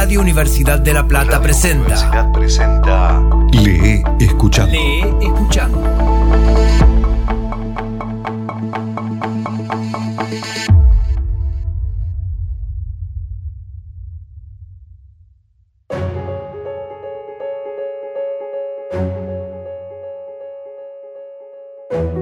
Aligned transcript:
Radio 0.00 0.20
Universidad 0.20 0.78
de 0.78 0.94
La 0.94 1.08
Plata 1.08 1.42
presenta. 1.42 1.80
Universidad 1.80 2.32
presenta. 2.32 3.20
Lee 3.50 4.04
escuchando. 4.20 4.72
Lee 4.72 5.02
escuchando. 5.20 5.82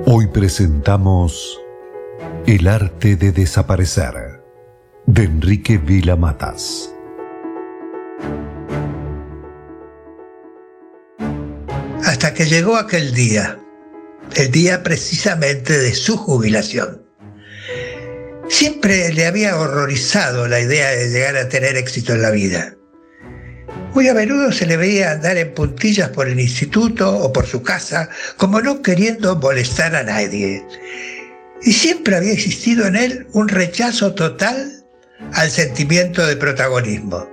Hoy 0.06 0.28
presentamos 0.28 1.60
El 2.46 2.68
arte 2.68 3.16
de 3.16 3.32
desaparecer 3.32 4.42
de 5.04 5.24
Enrique 5.24 5.76
Vila 5.76 6.16
Matas. 6.16 6.95
Que 12.36 12.44
llegó 12.44 12.76
aquel 12.76 13.14
día, 13.14 13.58
el 14.34 14.50
día 14.50 14.82
precisamente 14.82 15.78
de 15.78 15.94
su 15.94 16.18
jubilación. 16.18 17.02
Siempre 18.50 19.10
le 19.14 19.26
había 19.26 19.56
horrorizado 19.56 20.46
la 20.46 20.60
idea 20.60 20.90
de 20.90 21.08
llegar 21.08 21.36
a 21.38 21.48
tener 21.48 21.76
éxito 21.76 22.12
en 22.12 22.20
la 22.20 22.30
vida. 22.30 22.74
Muy 23.94 24.06
a 24.08 24.14
menudo 24.14 24.52
se 24.52 24.66
le 24.66 24.76
veía 24.76 25.12
andar 25.12 25.38
en 25.38 25.54
puntillas 25.54 26.10
por 26.10 26.28
el 26.28 26.38
instituto 26.38 27.10
o 27.10 27.32
por 27.32 27.46
su 27.46 27.62
casa, 27.62 28.10
como 28.36 28.60
no 28.60 28.82
queriendo 28.82 29.34
molestar 29.36 29.96
a 29.96 30.02
nadie. 30.02 30.62
Y 31.62 31.72
siempre 31.72 32.16
había 32.16 32.34
existido 32.34 32.86
en 32.86 32.96
él 32.96 33.26
un 33.32 33.48
rechazo 33.48 34.14
total 34.14 34.84
al 35.32 35.50
sentimiento 35.50 36.26
de 36.26 36.36
protagonismo. 36.36 37.26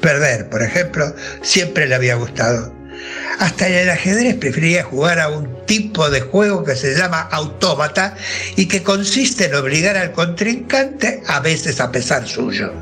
Perder, 0.00 0.50
por 0.50 0.60
ejemplo, 0.60 1.14
siempre 1.42 1.86
le 1.86 1.94
había 1.94 2.16
gustado. 2.16 2.73
Hasta 3.38 3.68
el 3.68 3.90
ajedrez 3.90 4.36
prefería 4.36 4.84
jugar 4.84 5.20
a 5.20 5.28
un 5.28 5.66
tipo 5.66 6.08
de 6.10 6.20
juego 6.20 6.64
que 6.64 6.76
se 6.76 6.94
llama 6.94 7.20
autómata 7.20 8.16
y 8.56 8.66
que 8.66 8.82
consiste 8.82 9.46
en 9.46 9.54
obligar 9.54 9.96
al 9.96 10.12
contrincante 10.12 11.22
a 11.26 11.40
veces 11.40 11.80
a 11.80 11.90
pesar 11.90 12.26
suyo. 12.26 12.72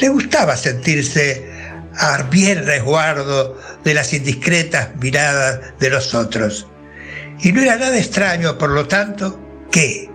Le 0.00 0.08
gustaba 0.08 0.56
sentirse 0.56 1.50
a 1.94 2.22
bien 2.24 2.66
resguardo 2.66 3.58
de 3.84 3.94
las 3.94 4.12
indiscretas 4.12 4.96
miradas 4.96 5.60
de 5.78 5.90
los 5.90 6.14
otros. 6.14 6.66
Y 7.40 7.52
no 7.52 7.62
era 7.62 7.76
nada 7.76 7.96
extraño, 7.96 8.58
por 8.58 8.70
lo 8.70 8.86
tanto, 8.86 9.40
que 9.70 10.10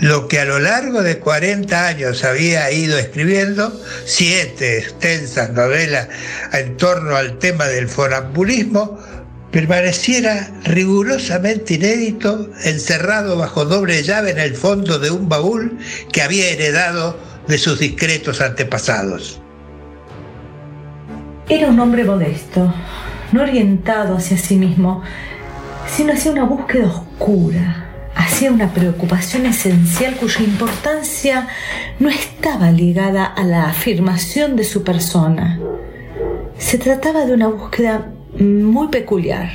lo 0.00 0.26
que 0.26 0.40
a 0.40 0.44
lo 0.44 0.58
largo 0.58 1.02
de 1.02 1.18
40 1.18 1.86
años 1.86 2.24
había 2.24 2.70
ido 2.72 2.98
escribiendo, 2.98 3.80
siete 4.04 4.78
extensas 4.78 5.50
novelas 5.50 6.08
en 6.52 6.76
torno 6.76 7.16
al 7.16 7.38
tema 7.38 7.66
del 7.66 7.88
fonambulismo, 7.88 8.98
permaneciera 9.54 10.50
rigurosamente 10.64 11.74
inédito, 11.74 12.50
encerrado 12.64 13.38
bajo 13.38 13.64
doble 13.64 14.02
llave 14.02 14.32
en 14.32 14.40
el 14.40 14.56
fondo 14.56 14.98
de 14.98 15.12
un 15.12 15.28
baúl 15.28 15.78
que 16.10 16.22
había 16.22 16.50
heredado 16.50 17.16
de 17.46 17.56
sus 17.58 17.78
discretos 17.78 18.40
antepasados. 18.40 19.40
Era 21.48 21.68
un 21.68 21.78
hombre 21.78 22.02
modesto, 22.02 22.74
no 23.30 23.42
orientado 23.42 24.16
hacia 24.16 24.36
sí 24.38 24.56
mismo, 24.56 25.04
sino 25.86 26.14
hacia 26.14 26.32
una 26.32 26.42
búsqueda 26.42 26.88
oscura, 26.88 28.10
hacia 28.16 28.50
una 28.50 28.74
preocupación 28.74 29.46
esencial 29.46 30.16
cuya 30.16 30.40
importancia 30.40 31.46
no 32.00 32.08
estaba 32.08 32.72
ligada 32.72 33.24
a 33.24 33.44
la 33.44 33.66
afirmación 33.66 34.56
de 34.56 34.64
su 34.64 34.82
persona. 34.82 35.60
Se 36.58 36.76
trataba 36.76 37.24
de 37.24 37.34
una 37.34 37.46
búsqueda 37.46 38.13
muy 38.38 38.88
peculiar, 38.88 39.50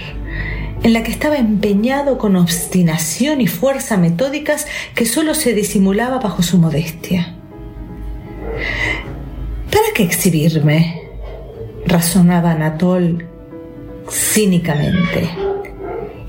en 0.83 0.93
la 0.93 1.03
que 1.03 1.11
estaba 1.11 1.37
empeñado 1.37 2.17
con 2.17 2.35
obstinación 2.35 3.41
y 3.41 3.47
fuerza 3.47 3.97
metódicas 3.97 4.67
que 4.95 5.05
solo 5.05 5.33
se 5.33 5.53
disimulaba 5.53 6.19
bajo 6.19 6.41
su 6.41 6.57
modestia. 6.57 7.35
¿Para 9.71 9.85
qué 9.93 10.03
exhibirme? 10.03 11.03
razonaba 11.85 12.51
Anatol 12.51 13.25
cínicamente. 14.09 15.48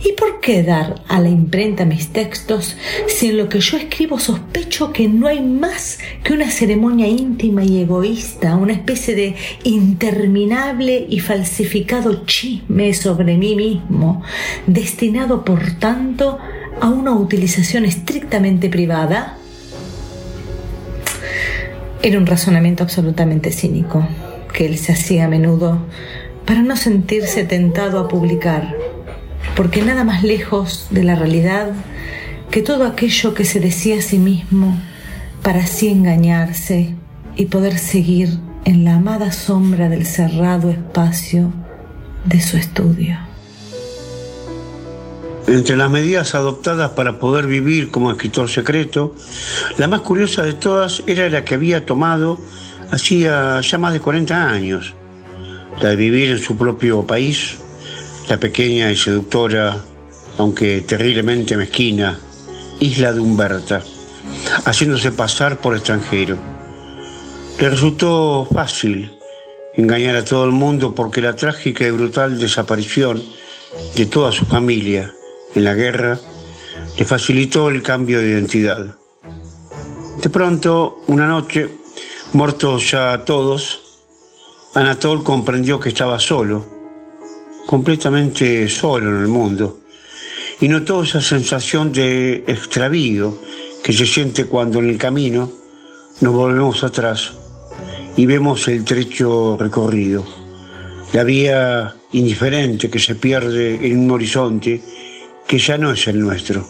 ¿Y 0.03 0.13
por 0.13 0.41
qué 0.41 0.63
dar 0.63 1.03
a 1.09 1.21
la 1.21 1.29
imprenta 1.29 1.85
mis 1.85 2.09
textos 2.09 2.77
si 3.07 3.29
en 3.29 3.37
lo 3.37 3.51
que 3.51 3.61
yo 3.61 3.77
escribo 3.77 4.19
sospecho 4.19 4.93
que 4.93 5.09
no 5.09 5.27
hay 5.27 5.43
más 5.43 5.99
que 6.25 6.33
una 6.33 6.51
ceremonia 6.51 7.07
íntima 7.07 7.65
y 7.65 7.83
egoísta, 7.83 8.57
una 8.57 8.73
especie 8.73 9.15
de 9.15 9.37
interminable 9.63 11.07
y 11.09 11.21
falsificado 11.21 12.25
chisme 12.25 12.95
sobre 12.95 13.37
mí 13.37 13.55
mismo, 13.55 14.23
destinado 14.67 15.45
por 15.45 15.73
tanto 15.73 16.39
a 16.81 16.89
una 16.89 17.13
utilización 17.13 17.85
estrictamente 17.85 18.71
privada? 18.71 19.37
Era 22.03 22.17
un 22.17 22.25
razonamiento 22.25 22.83
absolutamente 22.83 23.53
cínico 23.53 24.09
que 24.55 24.65
él 24.65 24.79
se 24.79 24.93
hacía 24.93 25.27
a 25.27 25.29
menudo 25.29 25.85
para 26.47 26.63
no 26.63 26.75
sentirse 26.77 27.45
tentado 27.45 28.01
a 28.01 28.09
publicar 28.09 28.75
porque 29.57 29.83
nada 29.83 30.05
más 30.05 30.23
lejos 30.23 30.87
de 30.91 31.05
la 31.05 31.15
realidad 31.15 31.73
que 32.51 32.63
todo 32.63 32.85
aquello 32.85 33.35
que 33.35 33.45
se 33.45 33.61
decía 33.61 33.99
a 33.99 34.03
sí 34.03 34.19
mismo 34.19 34.77
para 35.43 35.61
así 35.61 35.89
engañarse 35.89 36.95
y 37.37 37.47
poder 37.47 37.79
seguir 37.79 38.29
en 38.65 38.85
la 38.85 38.97
amada 38.97 39.33
sombra 39.33 39.89
del 39.89 40.07
cerrado 40.07 40.71
espacio 40.71 41.53
de 42.25 42.41
su 42.41 42.57
estudio. 42.57 43.19
Entre 45.47 45.77
las 45.77 45.91
medidas 45.91 46.35
adoptadas 46.35 46.91
para 46.91 47.19
poder 47.19 47.47
vivir 47.47 47.91
como 47.91 48.11
escritor 48.11 48.49
secreto, 48.49 49.15
la 49.79 49.89
más 49.89 50.03
curiosa 50.03 50.43
de 50.43 50.53
todas 50.53 51.03
era 51.07 51.29
la 51.29 51.45
que 51.45 51.55
había 51.55 51.87
tomado 51.87 52.39
hacía 52.91 53.61
ya 53.61 53.79
más 53.79 53.93
de 53.93 54.01
40 54.01 54.51
años, 54.51 54.95
la 55.81 55.91
de 55.91 55.97
vivir 55.97 56.31
en 56.31 56.39
su 56.39 56.57
propio 56.57 57.07
país, 57.07 57.59
la 58.31 58.39
pequeña 58.39 58.93
y 58.93 58.97
seductora, 58.97 59.77
aunque 60.39 60.83
terriblemente 60.83 61.57
mezquina, 61.57 62.17
isla 62.79 63.13
de 63.13 63.19
Humberta, 63.19 63.83
haciéndose 64.65 65.11
pasar 65.11 65.61
por 65.61 65.75
extranjero. 65.75 66.39
Le 67.59 67.69
resultó 67.69 68.47
fácil 68.55 69.11
engañar 69.75 70.15
a 70.15 70.25
todo 70.25 70.45
el 70.45 70.53
mundo 70.53 70.95
porque 70.95 71.21
la 71.21 71.35
trágica 71.35 71.85
y 71.85 71.91
brutal 71.91 72.39
desaparición 72.39 73.21
de 73.97 74.07
toda 74.07 74.31
su 74.31 74.47
familia 74.47 75.13
en 75.57 75.65
la 75.65 75.75
guerra 75.75 76.21
le 76.97 77.05
facilitó 77.05 77.69
el 77.69 77.83
cambio 77.83 78.21
de 78.21 78.29
identidad. 78.29 78.95
De 80.23 80.31
pronto, 80.31 81.01
una 81.09 81.27
noche, 81.27 81.69
muertos 82.33 82.93
ya 82.93 83.25
todos, 83.25 83.99
Anatol 84.77 85.25
comprendió 85.25 85.81
que 85.81 85.89
estaba 85.89 86.21
solo 86.21 86.80
completamente 87.67 88.69
solo 88.69 89.11
en 89.11 89.23
el 89.23 89.29
mundo 89.29 89.81
y 90.61 90.69
notó 90.69 91.03
esa 91.03 91.21
sensación 91.21 91.93
de 91.93 92.45
extravío 92.47 93.39
que 93.83 93.93
se 93.93 94.07
siente 94.07 94.45
cuando 94.45 94.79
en 94.79 94.91
el 94.91 94.99
camino 94.99 95.51
nos 96.21 96.35
volvemos 96.35 96.85
atrás 96.85 97.33
y 98.17 98.27
vemos 98.27 98.69
el 98.69 98.85
trecho 98.85 99.57
recorrido, 99.59 100.25
la 101.13 101.25
vía 101.25 101.95
indiferente 102.13 102.91
que 102.91 102.99
se 102.99 103.15
pierde 103.15 103.87
en 103.87 104.01
un 104.01 104.11
horizonte 104.11 104.83
que 105.47 105.59
ya 105.59 105.79
no 105.79 105.93
es 105.93 106.07
el 106.09 106.21
nuestro. 106.21 106.69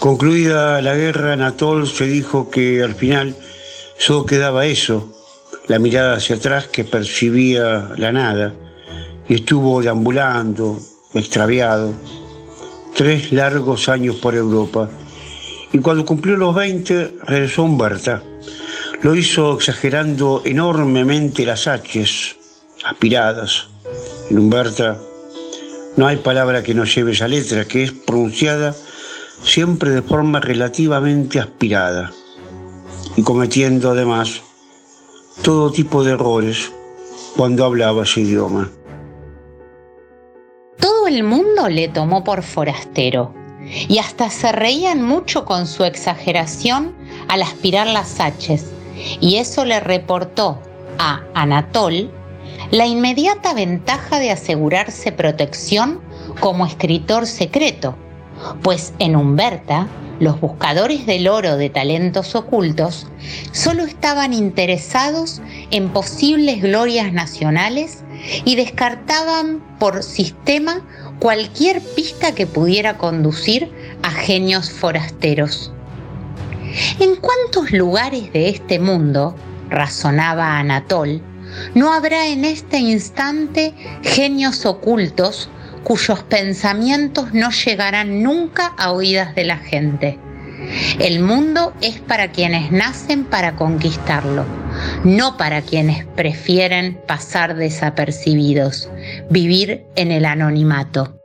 Concluida 0.00 0.80
la 0.80 0.94
guerra, 0.94 1.34
Anatol 1.34 1.86
se 1.86 2.06
dijo 2.06 2.50
que 2.50 2.82
al 2.82 2.94
final 2.94 3.36
solo 3.98 4.24
quedaba 4.24 4.66
eso, 4.66 5.12
la 5.68 5.78
mirada 5.78 6.16
hacia 6.16 6.36
atrás 6.36 6.68
que 6.68 6.84
percibía 6.84 7.90
la 7.96 8.12
nada, 8.12 8.54
y 9.28 9.34
estuvo 9.34 9.82
deambulando, 9.82 10.78
extraviado, 11.14 11.92
tres 12.94 13.32
largos 13.32 13.88
años 13.88 14.16
por 14.16 14.34
Europa. 14.34 14.88
Y 15.72 15.78
cuando 15.78 16.04
cumplió 16.04 16.36
los 16.36 16.54
20, 16.54 17.18
regresó 17.24 17.62
a 17.62 17.64
Humberta. 17.64 18.22
Lo 19.02 19.14
hizo 19.14 19.54
exagerando 19.54 20.42
enormemente 20.44 21.44
las 21.44 21.66
H's 21.66 22.36
aspiradas. 22.84 23.68
En 24.30 24.38
Humberta 24.38 24.98
no 25.96 26.06
hay 26.06 26.16
palabra 26.16 26.62
que 26.62 26.74
no 26.74 26.84
lleve 26.84 27.12
esa 27.12 27.28
letra, 27.28 27.66
que 27.66 27.84
es 27.84 27.92
pronunciada 27.92 28.74
siempre 29.42 29.90
de 29.90 30.02
forma 30.02 30.40
relativamente 30.40 31.40
aspirada 31.40 32.12
y 33.16 33.22
cometiendo 33.22 33.90
además 33.90 34.40
todo 35.42 35.70
tipo 35.70 36.04
de 36.04 36.12
errores 36.12 36.72
cuando 37.36 37.64
hablaba 37.64 38.04
ese 38.04 38.22
idioma 38.22 38.70
el 41.06 41.22
mundo 41.22 41.68
le 41.68 41.88
tomó 41.88 42.24
por 42.24 42.42
forastero. 42.42 43.34
Y 43.88 43.98
hasta 43.98 44.30
se 44.30 44.52
reían 44.52 45.02
mucho 45.02 45.44
con 45.44 45.66
su 45.66 45.84
exageración 45.84 46.94
al 47.28 47.42
aspirar 47.42 47.86
las 47.86 48.20
haches. 48.20 48.66
Y 49.20 49.36
eso 49.36 49.64
le 49.64 49.80
reportó 49.80 50.60
a 50.98 51.22
Anatol 51.34 52.10
la 52.70 52.86
inmediata 52.86 53.54
ventaja 53.54 54.18
de 54.18 54.30
asegurarse 54.30 55.12
protección 55.12 56.00
como 56.40 56.66
escritor 56.66 57.26
secreto, 57.26 57.96
pues 58.62 58.92
en 58.98 59.16
Humberta 59.16 59.88
los 60.18 60.40
buscadores 60.40 61.04
del 61.04 61.28
oro 61.28 61.56
de 61.56 61.68
talentos 61.68 62.34
ocultos 62.34 63.06
solo 63.52 63.84
estaban 63.84 64.32
interesados 64.32 65.42
en 65.70 65.90
posibles 65.90 66.62
glorias 66.62 67.12
nacionales 67.12 68.02
y 68.44 68.56
descartaban 68.56 69.60
por 69.78 70.02
sistema 70.02 70.82
cualquier 71.18 71.80
pista 71.80 72.34
que 72.34 72.46
pudiera 72.46 72.98
conducir 72.98 73.70
a 74.02 74.10
genios 74.10 74.70
forasteros. 74.70 75.72
¿En 77.00 77.16
cuántos 77.16 77.72
lugares 77.72 78.32
de 78.32 78.50
este 78.50 78.78
mundo, 78.78 79.34
razonaba 79.70 80.58
Anatol, 80.58 81.22
no 81.74 81.92
habrá 81.92 82.26
en 82.26 82.44
este 82.44 82.78
instante 82.78 83.72
genios 84.02 84.66
ocultos 84.66 85.48
cuyos 85.84 86.22
pensamientos 86.24 87.32
no 87.32 87.50
llegarán 87.50 88.22
nunca 88.22 88.74
a 88.76 88.92
oídas 88.92 89.34
de 89.34 89.44
la 89.44 89.56
gente? 89.56 90.18
El 90.98 91.20
mundo 91.20 91.72
es 91.80 92.00
para 92.00 92.32
quienes 92.32 92.72
nacen 92.72 93.24
para 93.24 93.56
conquistarlo, 93.56 94.44
no 95.04 95.36
para 95.36 95.62
quienes 95.62 96.06
prefieren 96.06 97.00
pasar 97.06 97.56
desapercibidos, 97.56 98.88
vivir 99.30 99.84
en 99.96 100.12
el 100.12 100.24
anonimato. 100.24 101.20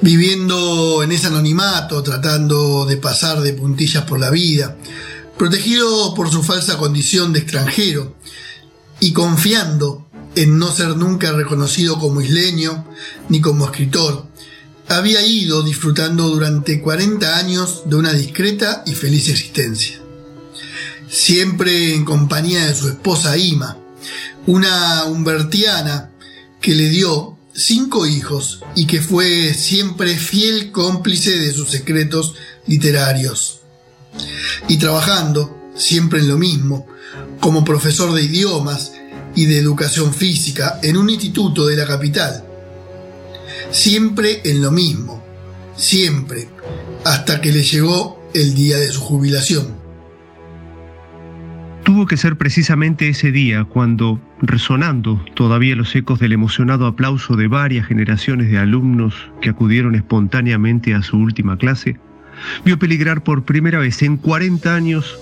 Viviendo 0.00 1.02
en 1.02 1.12
ese 1.12 1.28
anonimato, 1.28 2.02
tratando 2.02 2.84
de 2.84 2.96
pasar 2.96 3.40
de 3.40 3.54
puntillas 3.54 4.04
por 4.04 4.20
la 4.20 4.30
vida, 4.30 4.76
protegido 5.38 6.14
por 6.14 6.30
su 6.30 6.42
falsa 6.42 6.76
condición 6.76 7.32
de 7.32 7.40
extranjero 7.40 8.14
y 9.00 9.12
confiando 9.12 10.06
en 10.34 10.58
no 10.58 10.70
ser 10.70 10.96
nunca 10.96 11.32
reconocido 11.32 11.98
como 11.98 12.20
isleño 12.20 12.86
ni 13.28 13.40
como 13.40 13.64
escritor, 13.64 14.26
había 14.88 15.24
ido 15.26 15.62
disfrutando 15.62 16.28
durante 16.28 16.80
40 16.80 17.38
años 17.38 17.82
de 17.86 17.96
una 17.96 18.12
discreta 18.12 18.82
y 18.86 18.94
feliz 18.94 19.28
existencia. 19.28 20.05
Siempre 21.08 21.94
en 21.94 22.04
compañía 22.04 22.66
de 22.66 22.74
su 22.74 22.88
esposa 22.88 23.36
Ima, 23.36 23.78
una 24.46 25.04
humbertiana 25.04 26.10
que 26.60 26.74
le 26.74 26.88
dio 26.88 27.36
cinco 27.54 28.06
hijos 28.06 28.62
y 28.74 28.86
que 28.86 29.00
fue 29.00 29.54
siempre 29.54 30.16
fiel 30.16 30.72
cómplice 30.72 31.38
de 31.38 31.52
sus 31.52 31.70
secretos 31.70 32.34
literarios. 32.66 33.60
Y 34.68 34.78
trabajando, 34.78 35.72
siempre 35.76 36.20
en 36.20 36.28
lo 36.28 36.38
mismo, 36.38 36.86
como 37.40 37.64
profesor 37.64 38.12
de 38.12 38.24
idiomas 38.24 38.92
y 39.34 39.46
de 39.46 39.58
educación 39.58 40.12
física 40.12 40.80
en 40.82 40.96
un 40.96 41.10
instituto 41.10 41.66
de 41.66 41.76
la 41.76 41.86
capital, 41.86 42.44
siempre 43.70 44.40
en 44.44 44.62
lo 44.62 44.70
mismo, 44.70 45.24
siempre, 45.76 46.48
hasta 47.04 47.40
que 47.40 47.52
le 47.52 47.62
llegó 47.62 48.30
el 48.34 48.54
día 48.54 48.78
de 48.78 48.90
su 48.90 49.00
jubilación. 49.00 49.85
Tuvo 51.86 52.06
que 52.06 52.16
ser 52.16 52.36
precisamente 52.36 53.08
ese 53.08 53.30
día 53.30 53.62
cuando, 53.62 54.20
resonando 54.42 55.24
todavía 55.34 55.76
los 55.76 55.94
ecos 55.94 56.18
del 56.18 56.32
emocionado 56.32 56.84
aplauso 56.84 57.36
de 57.36 57.46
varias 57.46 57.86
generaciones 57.86 58.50
de 58.50 58.58
alumnos 58.58 59.30
que 59.40 59.50
acudieron 59.50 59.94
espontáneamente 59.94 60.96
a 60.96 61.02
su 61.02 61.16
última 61.16 61.56
clase, 61.56 61.96
vio 62.64 62.76
peligrar 62.76 63.22
por 63.22 63.44
primera 63.44 63.78
vez 63.78 64.02
en 64.02 64.16
40 64.16 64.74
años 64.74 65.16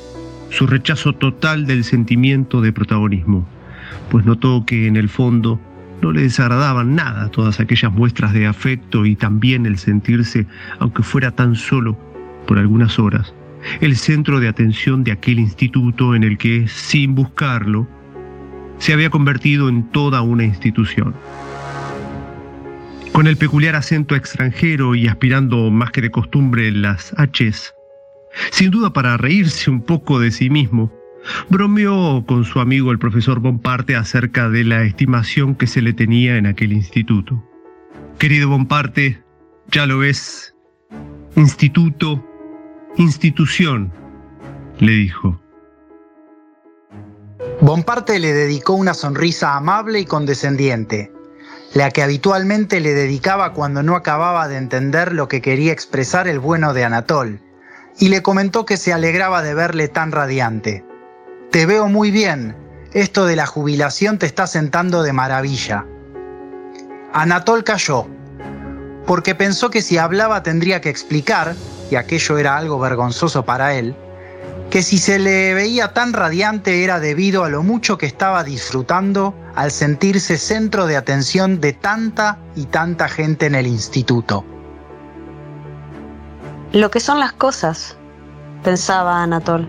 su 0.48 0.66
rechazo 0.66 1.12
total 1.12 1.66
del 1.66 1.84
sentimiento 1.84 2.62
de 2.62 2.72
protagonismo, 2.72 3.46
pues 4.10 4.24
notó 4.24 4.64
que 4.64 4.86
en 4.86 4.96
el 4.96 5.10
fondo 5.10 5.60
no 6.00 6.12
le 6.12 6.22
desagradaban 6.22 6.94
nada 6.94 7.28
todas 7.28 7.60
aquellas 7.60 7.92
muestras 7.92 8.32
de 8.32 8.46
afecto 8.46 9.04
y 9.04 9.16
también 9.16 9.66
el 9.66 9.76
sentirse, 9.76 10.46
aunque 10.78 11.02
fuera 11.02 11.30
tan 11.30 11.56
solo 11.56 11.98
por 12.46 12.58
algunas 12.58 12.98
horas, 12.98 13.34
el 13.80 13.96
centro 13.96 14.40
de 14.40 14.48
atención 14.48 15.04
de 15.04 15.12
aquel 15.12 15.38
instituto 15.38 16.14
en 16.14 16.24
el 16.24 16.38
que, 16.38 16.68
sin 16.68 17.14
buscarlo, 17.14 17.88
se 18.78 18.92
había 18.92 19.10
convertido 19.10 19.68
en 19.68 19.90
toda 19.90 20.22
una 20.22 20.44
institución. 20.44 21.14
Con 23.12 23.26
el 23.26 23.36
peculiar 23.36 23.76
acento 23.76 24.16
extranjero 24.16 24.94
y 24.94 25.06
aspirando 25.06 25.70
más 25.70 25.92
que 25.92 26.02
de 26.02 26.10
costumbre 26.10 26.72
las 26.72 27.14
H's, 27.16 27.72
sin 28.50 28.70
duda 28.70 28.92
para 28.92 29.16
reírse 29.16 29.70
un 29.70 29.82
poco 29.82 30.18
de 30.18 30.32
sí 30.32 30.50
mismo, 30.50 30.92
bromeó 31.48 32.24
con 32.26 32.44
su 32.44 32.60
amigo 32.60 32.90
el 32.90 32.98
profesor 32.98 33.40
Bonparte 33.40 33.96
acerca 33.96 34.48
de 34.50 34.64
la 34.64 34.82
estimación 34.82 35.54
que 35.54 35.66
se 35.66 35.80
le 35.80 35.92
tenía 35.92 36.36
en 36.36 36.46
aquel 36.46 36.72
instituto. 36.72 37.42
Querido 38.18 38.48
Bonparte, 38.48 39.22
ya 39.70 39.86
lo 39.86 39.98
ves, 39.98 40.54
instituto, 41.36 42.24
institución, 42.96 43.92
le 44.78 44.92
dijo. 44.92 45.40
Bonparte 47.60 48.18
le 48.18 48.32
dedicó 48.32 48.74
una 48.74 48.94
sonrisa 48.94 49.56
amable 49.56 50.00
y 50.00 50.04
condescendiente, 50.04 51.12
la 51.72 51.90
que 51.90 52.02
habitualmente 52.02 52.80
le 52.80 52.94
dedicaba 52.94 53.52
cuando 53.52 53.82
no 53.82 53.96
acababa 53.96 54.48
de 54.48 54.56
entender 54.56 55.12
lo 55.12 55.28
que 55.28 55.40
quería 55.40 55.72
expresar 55.72 56.28
el 56.28 56.38
bueno 56.38 56.72
de 56.72 56.84
Anatol, 56.84 57.40
y 57.98 58.08
le 58.08 58.22
comentó 58.22 58.64
que 58.64 58.76
se 58.76 58.92
alegraba 58.92 59.42
de 59.42 59.54
verle 59.54 59.88
tan 59.88 60.12
radiante. 60.12 60.84
Te 61.50 61.66
veo 61.66 61.88
muy 61.88 62.10
bien. 62.10 62.56
Esto 62.92 63.26
de 63.26 63.36
la 63.36 63.46
jubilación 63.46 64.18
te 64.18 64.26
está 64.26 64.46
sentando 64.46 65.02
de 65.02 65.12
maravilla. 65.12 65.84
Anatol 67.12 67.64
cayó, 67.64 68.06
porque 69.06 69.34
pensó 69.34 69.70
que 69.70 69.82
si 69.82 69.98
hablaba 69.98 70.42
tendría 70.42 70.80
que 70.80 70.90
explicar, 70.90 71.54
aquello 71.96 72.38
era 72.38 72.56
algo 72.56 72.78
vergonzoso 72.78 73.44
para 73.44 73.74
él, 73.74 73.94
que 74.70 74.82
si 74.82 74.98
se 74.98 75.18
le 75.18 75.54
veía 75.54 75.92
tan 75.92 76.12
radiante 76.12 76.82
era 76.82 77.00
debido 77.00 77.44
a 77.44 77.48
lo 77.48 77.62
mucho 77.62 77.98
que 77.98 78.06
estaba 78.06 78.42
disfrutando 78.44 79.34
al 79.54 79.70
sentirse 79.70 80.36
centro 80.36 80.86
de 80.86 80.96
atención 80.96 81.60
de 81.60 81.72
tanta 81.72 82.38
y 82.56 82.66
tanta 82.66 83.08
gente 83.08 83.46
en 83.46 83.54
el 83.54 83.66
instituto. 83.66 84.44
Lo 86.72 86.90
que 86.90 86.98
son 86.98 87.20
las 87.20 87.32
cosas, 87.32 87.96
pensaba 88.64 89.22
Anatol. 89.22 89.68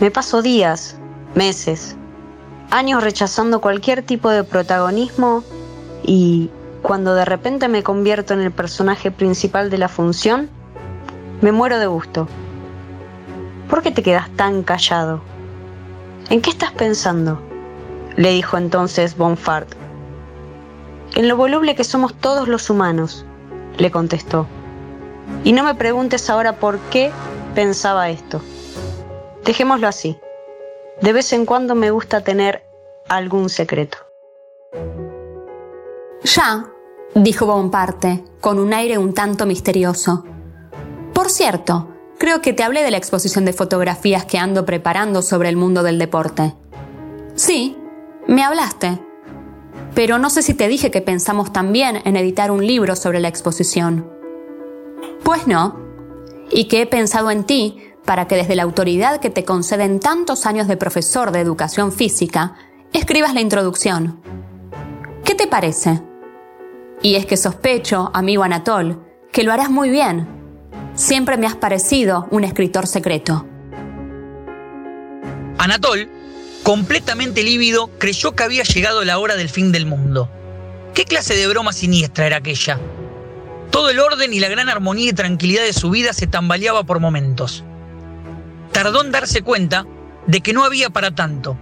Me 0.00 0.10
paso 0.10 0.42
días, 0.42 0.96
meses, 1.34 1.94
años 2.70 3.04
rechazando 3.04 3.60
cualquier 3.60 4.02
tipo 4.02 4.30
de 4.30 4.42
protagonismo 4.42 5.44
y 6.02 6.50
cuando 6.82 7.14
de 7.14 7.24
repente 7.24 7.68
me 7.68 7.82
convierto 7.82 8.34
en 8.34 8.40
el 8.40 8.50
personaje 8.50 9.10
principal 9.10 9.70
de 9.70 9.78
la 9.78 9.88
función, 9.88 10.50
me 11.40 11.52
muero 11.52 11.78
de 11.78 11.86
gusto. 11.86 12.28
¿Por 13.68 13.82
qué 13.82 13.90
te 13.90 14.02
quedas 14.02 14.28
tan 14.36 14.62
callado? 14.62 15.20
¿En 16.28 16.40
qué 16.40 16.50
estás 16.50 16.72
pensando? 16.72 17.40
le 18.16 18.32
dijo 18.32 18.58
entonces 18.58 19.16
Bonfart. 19.16 19.68
En 21.14 21.28
lo 21.28 21.36
voluble 21.36 21.74
que 21.74 21.84
somos 21.84 22.14
todos 22.14 22.48
los 22.48 22.68
humanos, 22.68 23.24
le 23.78 23.90
contestó. 23.90 24.46
Y 25.44 25.52
no 25.52 25.64
me 25.64 25.74
preguntes 25.74 26.28
ahora 26.28 26.56
por 26.56 26.78
qué 26.90 27.10
pensaba 27.54 28.10
esto. 28.10 28.42
Dejémoslo 29.44 29.88
así. 29.88 30.18
De 31.00 31.12
vez 31.12 31.32
en 31.32 31.46
cuando 31.46 31.74
me 31.74 31.90
gusta 31.90 32.20
tener 32.20 32.64
algún 33.08 33.48
secreto. 33.48 33.98
Ya, 36.22 36.66
dijo 37.14 37.46
Bonparte, 37.46 38.22
con 38.40 38.58
un 38.58 38.74
aire 38.74 38.98
un 38.98 39.14
tanto 39.14 39.46
misterioso. 39.46 40.24
Por 41.20 41.28
cierto, 41.28 41.86
creo 42.16 42.40
que 42.40 42.54
te 42.54 42.62
hablé 42.62 42.82
de 42.82 42.90
la 42.90 42.96
exposición 42.96 43.44
de 43.44 43.52
fotografías 43.52 44.24
que 44.24 44.38
ando 44.38 44.64
preparando 44.64 45.20
sobre 45.20 45.50
el 45.50 45.56
mundo 45.58 45.82
del 45.82 45.98
deporte. 45.98 46.54
Sí, 47.34 47.76
me 48.26 48.42
hablaste. 48.42 48.98
Pero 49.94 50.18
no 50.18 50.30
sé 50.30 50.40
si 50.40 50.54
te 50.54 50.66
dije 50.66 50.90
que 50.90 51.02
pensamos 51.02 51.52
también 51.52 52.00
en 52.06 52.16
editar 52.16 52.50
un 52.50 52.66
libro 52.66 52.96
sobre 52.96 53.20
la 53.20 53.28
exposición. 53.28 54.10
Pues 55.22 55.46
no, 55.46 55.78
y 56.50 56.68
que 56.68 56.80
he 56.80 56.86
pensado 56.86 57.30
en 57.30 57.44
ti 57.44 57.76
para 58.06 58.26
que 58.26 58.36
desde 58.36 58.56
la 58.56 58.62
autoridad 58.62 59.20
que 59.20 59.28
te 59.28 59.44
conceden 59.44 60.00
tantos 60.00 60.46
años 60.46 60.68
de 60.68 60.78
profesor 60.78 61.32
de 61.32 61.40
educación 61.40 61.92
física, 61.92 62.54
escribas 62.94 63.34
la 63.34 63.42
introducción. 63.42 64.22
¿Qué 65.26 65.34
te 65.34 65.46
parece? 65.46 66.00
Y 67.02 67.16
es 67.16 67.26
que 67.26 67.36
sospecho, 67.36 68.10
amigo 68.14 68.42
Anatol, 68.42 69.04
que 69.30 69.42
lo 69.42 69.52
harás 69.52 69.68
muy 69.68 69.90
bien. 69.90 70.39
Siempre 70.94 71.36
me 71.36 71.46
has 71.46 71.56
parecido 71.56 72.28
un 72.30 72.44
escritor 72.44 72.86
secreto. 72.86 73.46
Anatol, 75.58 76.08
completamente 76.62 77.42
lívido, 77.42 77.90
creyó 77.98 78.32
que 78.32 78.44
había 78.44 78.62
llegado 78.62 79.04
la 79.04 79.18
hora 79.18 79.36
del 79.36 79.48
fin 79.48 79.72
del 79.72 79.86
mundo. 79.86 80.30
¿Qué 80.94 81.04
clase 81.04 81.34
de 81.34 81.46
broma 81.46 81.72
siniestra 81.72 82.26
era 82.26 82.36
aquella? 82.38 82.78
Todo 83.70 83.90
el 83.90 84.00
orden 84.00 84.32
y 84.32 84.40
la 84.40 84.48
gran 84.48 84.68
armonía 84.68 85.10
y 85.10 85.12
tranquilidad 85.12 85.62
de 85.62 85.72
su 85.72 85.90
vida 85.90 86.12
se 86.12 86.26
tambaleaba 86.26 86.84
por 86.84 87.00
momentos 87.00 87.64
tardó 88.72 89.02
en 89.04 89.12
darse 89.12 89.42
cuenta 89.42 89.86
de 90.26 90.40
que 90.40 90.52
no 90.52 90.64
había 90.64 90.90
para 90.90 91.10
tanto 91.10 91.56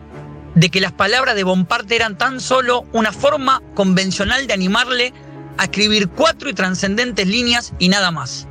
de 0.54 0.70
que 0.70 0.80
las 0.80 0.92
palabras 0.92 1.36
de 1.36 1.44
Bonparte 1.44 1.94
eran 1.94 2.18
tan 2.18 2.40
solo 2.40 2.84
una 2.92 3.12
forma 3.12 3.62
convencional 3.74 4.46
de 4.46 4.54
animarle 4.54 5.12
a 5.56 5.64
escribir 5.64 6.08
cuatro 6.08 6.50
y 6.50 6.54
trascendentes 6.54 7.28
líneas 7.28 7.74
y 7.78 7.88
nada 7.88 8.10
más. 8.10 8.47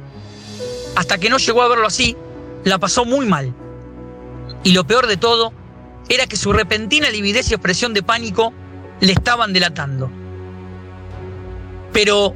Hasta 0.98 1.20
que 1.20 1.30
no 1.30 1.38
llegó 1.38 1.62
a 1.62 1.68
verlo 1.68 1.86
así, 1.86 2.18
la 2.64 2.80
pasó 2.80 3.06
muy 3.06 3.28
mal. 3.28 3.54
Y 4.64 4.72
lo 4.72 4.88
peor 4.88 5.06
de 5.06 5.16
todo 5.16 5.54
era 6.10 6.26
que 6.26 6.36
su 6.36 6.52
repentina 6.52 7.12
lividez 7.12 7.52
y 7.52 7.54
expresión 7.54 7.94
de 7.94 8.02
pánico 8.02 8.52
le 9.00 9.12
estaban 9.12 9.54
delatando. 9.54 10.10
Pero, 11.94 12.34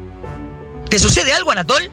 ¿te 0.87 0.99
sucede 0.99 1.33
algo, 1.33 1.49
Anatol? 1.49 1.89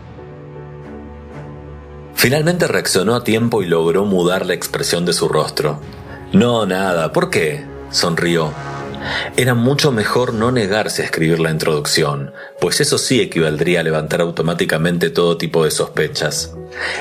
Finalmente 2.14 2.68
reaccionó 2.68 3.14
a 3.14 3.24
tiempo 3.24 3.62
y 3.62 3.66
logró 3.66 4.04
mudar 4.04 4.44
la 4.44 4.52
expresión 4.52 5.06
de 5.06 5.14
su 5.14 5.26
rostro. 5.26 5.80
No, 6.34 6.66
nada, 6.66 7.14
¿por 7.14 7.30
qué? 7.30 7.64
sonrió. 7.90 8.52
Era 9.36 9.54
mucho 9.54 9.92
mejor 9.92 10.34
no 10.34 10.50
negarse 10.50 11.02
a 11.02 11.04
escribir 11.04 11.40
la 11.40 11.50
introducción, 11.50 12.32
pues 12.60 12.80
eso 12.80 12.98
sí 12.98 13.20
equivaldría 13.20 13.80
a 13.80 13.82
levantar 13.82 14.20
automáticamente 14.20 15.10
todo 15.10 15.36
tipo 15.36 15.64
de 15.64 15.70
sospechas. 15.70 16.54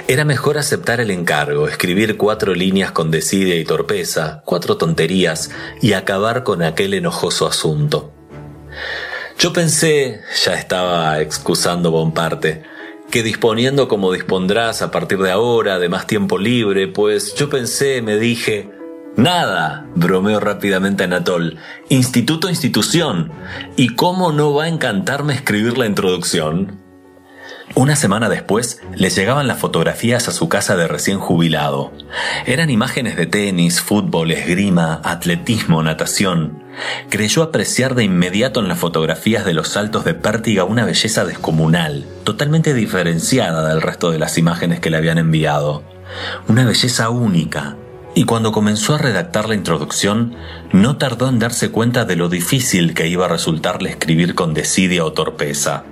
Era 0.07 0.25
mejor 0.25 0.57
aceptar 0.57 0.99
el 0.99 1.11
encargo, 1.11 1.67
escribir 1.67 2.17
cuatro 2.17 2.53
líneas 2.53 2.91
con 2.91 3.11
desidia 3.11 3.55
y 3.55 3.65
torpeza, 3.65 4.41
cuatro 4.45 4.77
tonterías, 4.77 5.51
y 5.81 5.93
acabar 5.93 6.43
con 6.43 6.63
aquel 6.63 6.93
enojoso 6.93 7.47
asunto. 7.47 8.13
Yo 9.39 9.53
pensé, 9.53 10.21
ya 10.43 10.53
estaba 10.53 11.19
excusando 11.21 11.91
Bonparte, 11.91 12.63
que 13.11 13.23
disponiendo 13.23 13.87
como 13.87 14.11
dispondrás 14.11 14.81
a 14.81 14.91
partir 14.91 15.19
de 15.19 15.31
ahora 15.31 15.79
de 15.79 15.89
más 15.89 16.07
tiempo 16.07 16.37
libre, 16.37 16.87
pues 16.87 17.35
yo 17.35 17.49
pensé, 17.49 18.01
me 18.01 18.17
dije, 18.17 18.69
nada, 19.17 19.85
bromeó 19.95 20.39
rápidamente 20.39 21.03
Anatol, 21.03 21.57
instituto, 21.89 22.49
institución, 22.49 23.31
¿y 23.75 23.89
cómo 23.89 24.31
no 24.31 24.53
va 24.53 24.65
a 24.65 24.69
encantarme 24.69 25.33
escribir 25.33 25.77
la 25.77 25.85
introducción? 25.85 26.87
Una 27.75 27.95
semana 27.95 28.29
después 28.29 28.81
le 28.95 29.09
llegaban 29.09 29.47
las 29.47 29.59
fotografías 29.59 30.27
a 30.27 30.31
su 30.31 30.49
casa 30.49 30.75
de 30.77 30.87
recién 30.87 31.19
jubilado. 31.19 31.91
Eran 32.45 32.69
imágenes 32.69 33.17
de 33.17 33.25
tenis, 33.27 33.81
fútbol, 33.81 34.31
esgrima, 34.31 35.01
atletismo, 35.03 35.83
natación. 35.83 36.63
Creyó 37.09 37.43
apreciar 37.43 37.93
de 37.93 38.03
inmediato 38.03 38.61
en 38.61 38.67
las 38.67 38.79
fotografías 38.79 39.45
de 39.45 39.53
los 39.53 39.67
saltos 39.67 40.05
de 40.05 40.13
Pértiga 40.13 40.63
una 40.63 40.85
belleza 40.85 41.25
descomunal, 41.25 42.05
totalmente 42.23 42.73
diferenciada 42.73 43.67
del 43.67 43.81
resto 43.81 44.11
de 44.11 44.19
las 44.19 44.37
imágenes 44.37 44.79
que 44.79 44.89
le 44.89 44.97
habían 44.97 45.17
enviado. 45.17 45.83
Una 46.47 46.65
belleza 46.65 47.09
única, 47.09 47.75
y 48.17 48.23
cuando 48.23 48.51
comenzó 48.51 48.95
a 48.95 48.97
redactar 48.97 49.47
la 49.47 49.53
introducción, 49.53 50.33
no 50.71 50.97
tardó 50.97 51.29
en 51.29 51.37
darse 51.37 51.69
cuenta 51.69 52.03
de 52.03 52.15
lo 52.15 52.29
difícil 52.29 52.95
que 52.95 53.05
iba 53.05 53.25
a 53.25 53.29
resultarle 53.29 53.91
escribir 53.91 54.33
con 54.33 54.55
desidia 54.55 55.05
o 55.05 55.13
torpeza. 55.13 55.83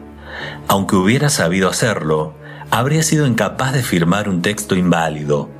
Aunque 0.68 0.96
hubiera 0.96 1.30
sabido 1.30 1.70
hacerlo, 1.70 2.34
habría 2.72 3.04
sido 3.04 3.28
incapaz 3.28 3.74
de 3.74 3.84
firmar 3.84 4.28
un 4.28 4.42
texto 4.42 4.76
inválido. 4.76 5.52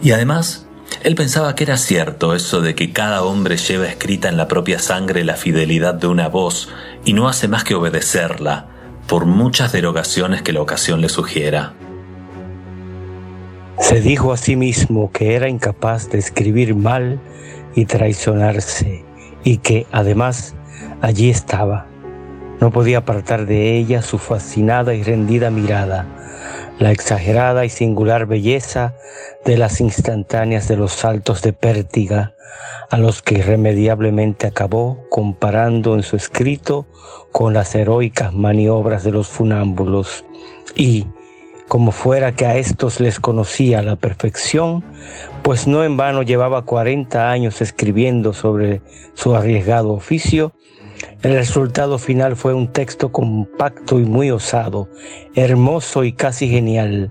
Y 0.00 0.12
además, 0.12 0.66
él 1.02 1.16
pensaba 1.16 1.54
que 1.54 1.64
era 1.64 1.76
cierto 1.76 2.34
eso 2.34 2.62
de 2.62 2.74
que 2.74 2.94
cada 2.94 3.22
hombre 3.22 3.58
lleva 3.58 3.84
escrita 3.84 4.30
en 4.30 4.38
la 4.38 4.48
propia 4.48 4.78
sangre 4.78 5.22
la 5.22 5.34
fidelidad 5.34 5.92
de 5.92 6.06
una 6.06 6.30
voz 6.30 6.70
y 7.04 7.12
no 7.12 7.28
hace 7.28 7.46
más 7.46 7.62
que 7.62 7.74
obedecerla, 7.74 8.68
por 9.06 9.26
muchas 9.26 9.70
derogaciones 9.70 10.40
que 10.40 10.54
la 10.54 10.62
ocasión 10.62 11.02
le 11.02 11.10
sugiera. 11.10 11.74
Se 13.78 14.00
dijo 14.00 14.32
a 14.32 14.36
sí 14.36 14.56
mismo 14.56 15.10
que 15.12 15.34
era 15.34 15.48
incapaz 15.48 16.08
de 16.10 16.18
escribir 16.18 16.74
mal 16.74 17.20
y 17.74 17.84
traicionarse, 17.84 19.04
y 19.44 19.58
que, 19.58 19.86
además, 19.92 20.54
allí 21.02 21.30
estaba, 21.30 21.86
no 22.60 22.70
podía 22.70 22.98
apartar 22.98 23.46
de 23.46 23.76
ella 23.76 24.00
su 24.02 24.18
fascinada 24.18 24.94
y 24.94 25.02
rendida 25.02 25.50
mirada, 25.50 26.06
la 26.78 26.90
exagerada 26.90 27.64
y 27.64 27.68
singular 27.68 28.26
belleza 28.26 28.94
de 29.44 29.58
las 29.58 29.80
instantáneas 29.80 30.68
de 30.68 30.76
los 30.76 30.92
saltos 30.92 31.42
de 31.42 31.52
pértiga, 31.52 32.34
a 32.90 32.96
los 32.96 33.22
que 33.22 33.36
irremediablemente 33.38 34.46
acabó 34.46 35.04
comparando 35.10 35.94
en 35.94 36.02
su 36.02 36.16
escrito 36.16 36.86
con 37.30 37.52
las 37.52 37.74
heroicas 37.74 38.32
maniobras 38.32 39.04
de 39.04 39.12
los 39.12 39.28
funámbulos 39.28 40.24
y, 40.74 41.06
como 41.68 41.92
fuera 41.92 42.32
que 42.32 42.46
a 42.46 42.56
estos 42.56 43.00
les 43.00 43.20
conocía 43.20 43.80
a 43.80 43.82
la 43.82 43.96
perfección, 43.96 44.84
pues 45.42 45.66
no 45.66 45.84
en 45.84 45.96
vano 45.96 46.22
llevaba 46.22 46.64
40 46.64 47.30
años 47.30 47.60
escribiendo 47.60 48.32
sobre 48.32 48.82
su 49.14 49.34
arriesgado 49.34 49.92
oficio, 49.92 50.52
el 51.22 51.34
resultado 51.34 51.98
final 51.98 52.36
fue 52.36 52.54
un 52.54 52.68
texto 52.68 53.10
compacto 53.10 53.98
y 53.98 54.04
muy 54.04 54.30
osado, 54.30 54.88
hermoso 55.34 56.04
y 56.04 56.12
casi 56.12 56.48
genial, 56.48 57.10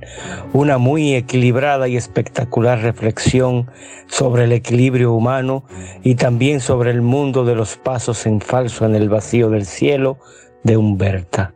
una 0.54 0.78
muy 0.78 1.16
equilibrada 1.16 1.88
y 1.88 1.98
espectacular 1.98 2.80
reflexión 2.80 3.70
sobre 4.08 4.46
el 4.46 4.54
equilibrio 4.54 5.14
humano 5.14 5.66
y 6.04 6.16
también 6.16 6.62
sobre 6.62 6.92
el 6.92 7.02
mundo 7.02 7.46
de 7.46 7.56
los 7.56 7.78
pasos 7.78 8.26
en 8.26 8.42
falso 8.42 8.86
en 8.86 8.96
el 8.96 9.10
vacío 9.10 9.50
del 9.50 9.66
cielo 9.66 10.18
de 10.64 10.78
Humberta. 10.78 11.54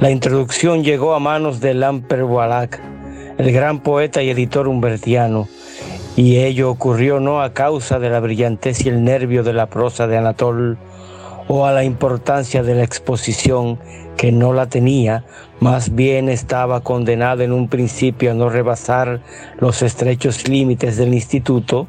La 0.00 0.10
introducción 0.10 0.84
llegó 0.84 1.14
a 1.14 1.20
manos 1.20 1.60
de 1.60 1.72
Lamper 1.72 2.24
Wallach, 2.24 2.78
el 3.38 3.50
gran 3.52 3.80
poeta 3.80 4.22
y 4.22 4.28
editor 4.28 4.68
humbertiano, 4.68 5.48
y 6.16 6.36
ello 6.38 6.70
ocurrió 6.70 7.18
no 7.18 7.40
a 7.40 7.54
causa 7.54 7.98
de 7.98 8.10
la 8.10 8.20
brillantez 8.20 8.84
y 8.84 8.90
el 8.90 9.04
nervio 9.04 9.42
de 9.42 9.54
la 9.54 9.66
prosa 9.66 10.06
de 10.06 10.18
Anatole, 10.18 10.76
o 11.48 11.64
a 11.64 11.72
la 11.72 11.84
importancia 11.84 12.62
de 12.62 12.74
la 12.74 12.82
exposición 12.82 13.78
que 14.16 14.32
no 14.32 14.52
la 14.52 14.66
tenía, 14.66 15.24
más 15.60 15.94
bien 15.94 16.28
estaba 16.28 16.82
condenada 16.82 17.44
en 17.44 17.52
un 17.52 17.68
principio 17.68 18.32
a 18.32 18.34
no 18.34 18.50
rebasar 18.50 19.20
los 19.58 19.80
estrechos 19.82 20.48
límites 20.48 20.98
del 20.98 21.14
instituto, 21.14 21.86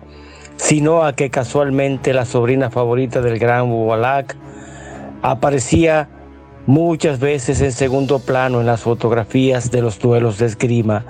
sino 0.56 1.04
a 1.04 1.14
que 1.14 1.30
casualmente 1.30 2.14
la 2.14 2.26
sobrina 2.26 2.70
favorita 2.70 3.22
del 3.22 3.38
gran 3.38 3.70
Wallach 3.72 4.36
aparecía 5.22 6.10
muchas 6.68 7.20
veces 7.20 7.62
en 7.62 7.72
segundo 7.72 8.20
plano 8.20 8.60
en 8.60 8.68
las 8.68 8.82
fotografías 8.82 9.72
de 9.72 9.82
los 9.82 9.98
duelos 9.98 10.38
de 10.38 10.46
esgrima 10.46 11.06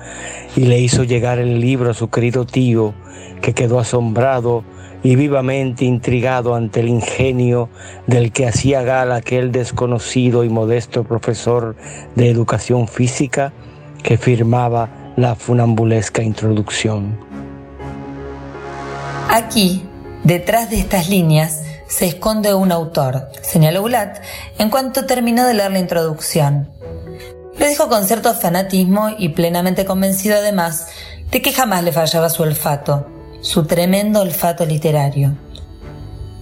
y 0.55 0.61
le 0.61 0.79
hizo 0.79 1.03
llegar 1.03 1.39
el 1.39 1.59
libro 1.59 1.89
a 1.89 1.93
su 1.93 2.09
querido 2.09 2.45
tío, 2.45 2.93
que 3.41 3.53
quedó 3.53 3.79
asombrado 3.79 4.63
y 5.03 5.15
vivamente 5.15 5.83
intrigado 5.83 6.55
ante 6.55 6.79
el 6.79 6.89
ingenio 6.89 7.69
del 8.05 8.31
que 8.31 8.47
hacía 8.47 8.83
gala 8.83 9.17
aquel 9.17 9.51
desconocido 9.51 10.43
y 10.43 10.49
modesto 10.49 11.03
profesor 11.03 11.75
de 12.15 12.29
educación 12.29 12.87
física 12.87 13.51
que 14.03 14.17
firmaba 14.17 15.13
la 15.17 15.35
funambulesca 15.35 16.21
introducción. 16.21 17.17
Aquí, 19.29 19.83
detrás 20.23 20.69
de 20.69 20.79
estas 20.79 21.09
líneas, 21.09 21.66
se 21.87 22.05
esconde 22.07 22.53
un 22.53 22.71
autor, 22.71 23.29
señaló 23.41 23.83
Ulat 23.83 24.19
en 24.57 24.69
cuanto 24.69 25.05
terminó 25.05 25.45
de 25.45 25.53
leer 25.53 25.71
la 25.71 25.79
introducción. 25.79 26.69
Lo 27.57 27.67
dijo 27.67 27.87
con 27.89 28.05
cierto 28.05 28.33
fanatismo 28.33 29.09
y 29.17 29.29
plenamente 29.29 29.85
convencido 29.85 30.37
además 30.37 30.87
de 31.31 31.41
que 31.41 31.53
jamás 31.53 31.83
le 31.83 31.91
fallaba 31.91 32.29
su 32.29 32.43
olfato, 32.43 33.07
su 33.41 33.65
tremendo 33.65 34.21
olfato 34.21 34.65
literario. 34.65 35.35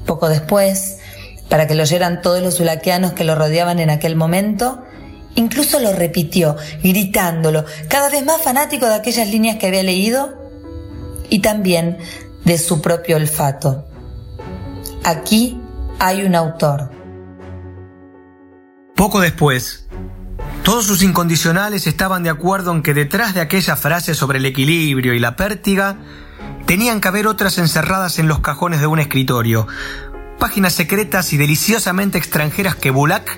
Poco 0.06 0.30
después, 0.30 0.98
para 1.50 1.68
que 1.68 1.75
lo 1.75 1.84
oyeran 1.84 2.22
todos 2.22 2.42
los 2.42 2.60
ulaquianos 2.60 3.14
que 3.14 3.24
lo 3.24 3.36
rodeaban 3.36 3.80
en 3.80 3.90
aquel 3.90 4.16
momento, 4.16 4.84
incluso 5.36 5.80
lo 5.80 5.94
repitió, 5.94 6.58
gritándolo, 6.84 7.66
cada 7.88 8.10
vez 8.10 8.25
más 8.25 8.42
fanático 8.42 8.88
de 8.88 8.96
aquellas 8.96 9.28
líneas 9.28 9.58
que 9.58 9.68
había 9.68 9.84
leído 9.84 10.34
y 11.30 11.40
también 11.40 11.98
de 12.44 12.58
su 12.58 12.82
propio 12.82 13.16
olfato. 13.16 13.86
Aquí 15.06 15.56
hay 16.00 16.24
un 16.24 16.34
autor. 16.34 16.90
Poco 18.96 19.20
después, 19.20 19.88
todos 20.64 20.88
sus 20.88 21.04
incondicionales 21.04 21.86
estaban 21.86 22.24
de 22.24 22.32
acuerdo 22.32 22.72
en 22.72 22.82
que 22.82 22.96
detrás 22.96 23.36
de 23.36 23.42
aquella 23.42 23.76
frase 23.76 24.16
sobre 24.16 24.40
el 24.40 24.48
equilibrio 24.48 25.14
y 25.14 25.20
la 25.20 25.36
pértiga 25.36 25.98
tenían 26.66 27.02
que 27.02 27.08
haber 27.08 27.28
otras 27.28 27.60
encerradas 27.60 28.18
en 28.18 28.28
los 28.28 28.40
cajones 28.40 28.80
de 28.80 28.88
un 28.88 28.98
escritorio, 28.98 29.68
páginas 30.40 30.74
secretas 30.74 31.34
y 31.34 31.38
deliciosamente 31.38 32.18
extranjeras 32.18 32.74
que 32.74 32.90
Bulak 32.90 33.38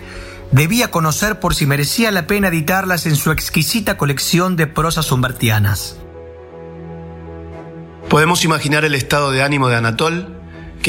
debía 0.54 0.90
conocer 0.90 1.42
por 1.42 1.54
si 1.54 1.66
merecía 1.66 2.12
la 2.12 2.28
pena 2.28 2.48
editarlas 2.48 3.06
en 3.08 3.18
su 3.18 3.30
exquisita 3.32 3.98
colección 3.98 4.56
de 4.56 4.68
prosas 4.68 5.12
humbertianas. 5.12 5.98
Podemos 8.10 8.46
imaginar 8.46 8.86
el 8.86 8.96
estado 8.96 9.32
de 9.32 9.44
ánimo 9.44 9.68
de 9.68 9.76
Anatol, 9.76 10.37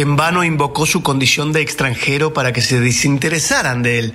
en 0.02 0.16
vano 0.16 0.44
invocó 0.44 0.86
su 0.86 1.02
condición 1.02 1.52
de 1.52 1.60
extranjero 1.60 2.32
para 2.32 2.52
que 2.52 2.60
se 2.60 2.80
desinteresaran 2.80 3.82
de 3.82 3.98
él. 3.98 4.14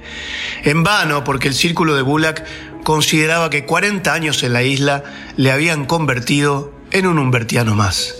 En 0.64 0.84
vano, 0.84 1.24
porque 1.24 1.48
el 1.48 1.54
círculo 1.54 1.96
de 1.96 2.02
Bulak 2.02 2.46
consideraba 2.84 3.50
que 3.50 3.66
40 3.66 4.14
años 4.14 4.44
en 4.44 4.54
la 4.54 4.64
isla 4.64 5.04
le 5.36 5.52
habían 5.52 5.86
convertido 5.86 6.74
en 6.92 7.08
un 7.08 7.20
humbertiano 7.20 7.76
más. 7.76 8.16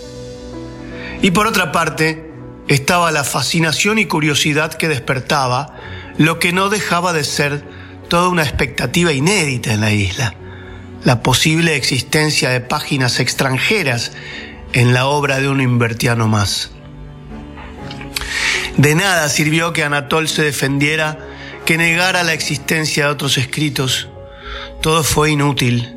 Y 1.22 1.30
por 1.30 1.46
otra 1.46 1.72
parte, 1.72 2.30
estaba 2.68 3.10
la 3.12 3.24
fascinación 3.24 3.98
y 3.98 4.06
curiosidad 4.06 4.74
que 4.74 4.88
despertaba, 4.88 5.76
lo 6.18 6.38
que 6.38 6.52
no 6.52 6.68
dejaba 6.68 7.12
de 7.12 7.24
ser 7.24 7.64
toda 8.08 8.28
una 8.28 8.42
expectativa 8.42 9.12
inédita 9.12 9.72
en 9.72 9.80
la 9.80 9.92
isla, 9.92 10.34
la 11.04 11.22
posible 11.22 11.76
existencia 11.76 12.50
de 12.50 12.60
páginas 12.60 13.20
extranjeras 13.20 14.12
en 14.72 14.92
la 14.92 15.06
obra 15.06 15.40
de 15.40 15.48
un 15.48 15.60
invertiano 15.60 16.28
más. 16.28 16.73
De 18.76 18.94
nada 18.94 19.28
sirvió 19.28 19.72
que 19.72 19.84
Anatol 19.84 20.28
se 20.28 20.42
defendiera, 20.42 21.18
que 21.64 21.78
negara 21.78 22.22
la 22.22 22.32
existencia 22.32 23.04
de 23.04 23.10
otros 23.10 23.38
escritos. 23.38 24.08
Todo 24.82 25.04
fue 25.04 25.30
inútil. 25.30 25.96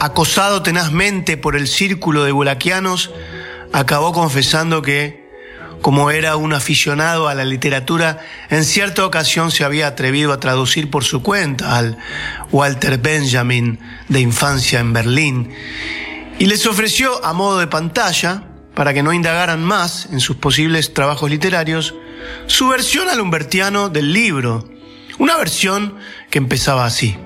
Acosado 0.00 0.62
tenazmente 0.62 1.36
por 1.36 1.56
el 1.56 1.68
círculo 1.68 2.24
de 2.24 2.32
bulaquianos, 2.32 3.10
acabó 3.72 4.12
confesando 4.12 4.82
que, 4.82 5.22
como 5.80 6.10
era 6.10 6.36
un 6.36 6.52
aficionado 6.52 7.28
a 7.28 7.34
la 7.34 7.44
literatura, 7.44 8.18
en 8.50 8.64
cierta 8.64 9.06
ocasión 9.06 9.50
se 9.50 9.64
había 9.64 9.86
atrevido 9.86 10.32
a 10.32 10.40
traducir 10.40 10.90
por 10.90 11.04
su 11.04 11.22
cuenta 11.22 11.76
al 11.76 11.98
Walter 12.50 12.98
Benjamin 12.98 13.78
de 14.08 14.20
infancia 14.20 14.80
en 14.80 14.92
Berlín 14.92 15.54
y 16.38 16.46
les 16.46 16.66
ofreció 16.66 17.24
a 17.24 17.32
modo 17.32 17.58
de 17.58 17.68
pantalla, 17.68 18.42
para 18.74 18.94
que 18.94 19.02
no 19.02 19.12
indagaran 19.12 19.62
más 19.62 20.06
en 20.12 20.20
sus 20.20 20.36
posibles 20.36 20.94
trabajos 20.94 21.30
literarios, 21.30 21.94
su 22.46 22.68
versión 22.68 23.08
al 23.08 23.20
humbertiano 23.20 23.88
del 23.88 24.12
libro, 24.12 24.68
una 25.18 25.36
versión 25.36 25.96
que 26.30 26.38
empezaba 26.38 26.86
así. 26.86 27.16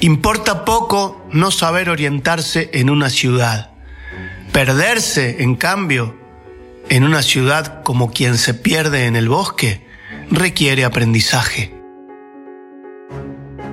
Importa 0.00 0.64
poco 0.64 1.26
no 1.32 1.50
saber 1.50 1.90
orientarse 1.90 2.70
en 2.72 2.90
una 2.90 3.10
ciudad. 3.10 3.70
Perderse, 4.52 5.42
en 5.42 5.56
cambio, 5.56 6.16
en 6.88 7.04
una 7.04 7.22
ciudad 7.22 7.82
como 7.82 8.12
quien 8.12 8.38
se 8.38 8.54
pierde 8.54 9.06
en 9.06 9.16
el 9.16 9.28
bosque, 9.28 9.86
requiere 10.30 10.84
aprendizaje. 10.84 11.74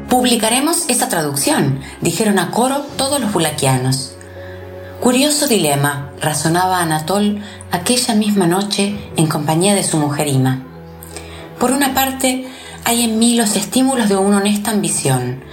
Publicaremos 0.09 0.89
esta 0.89 1.07
traducción, 1.07 1.79
dijeron 2.01 2.39
a 2.39 2.51
coro 2.51 2.81
todos 2.97 3.21
los 3.21 3.31
bulaquianos. 3.31 4.15
Curioso 5.01 5.47
dilema, 5.47 6.11
razonaba 6.21 6.79
Anatol 6.79 7.41
aquella 7.71 8.13
misma 8.13 8.45
noche 8.45 8.95
en 9.17 9.25
compañía 9.25 9.73
de 9.73 9.83
su 9.83 9.97
mujer 9.97 10.27
Ima. 10.27 10.61
Por 11.59 11.71
una 11.71 11.95
parte, 11.95 12.47
hay 12.85 13.01
en 13.01 13.17
mí 13.17 13.35
los 13.35 13.55
estímulos 13.55 14.09
de 14.09 14.15
una 14.15 14.37
honesta 14.37 14.69
ambición, 14.69 15.43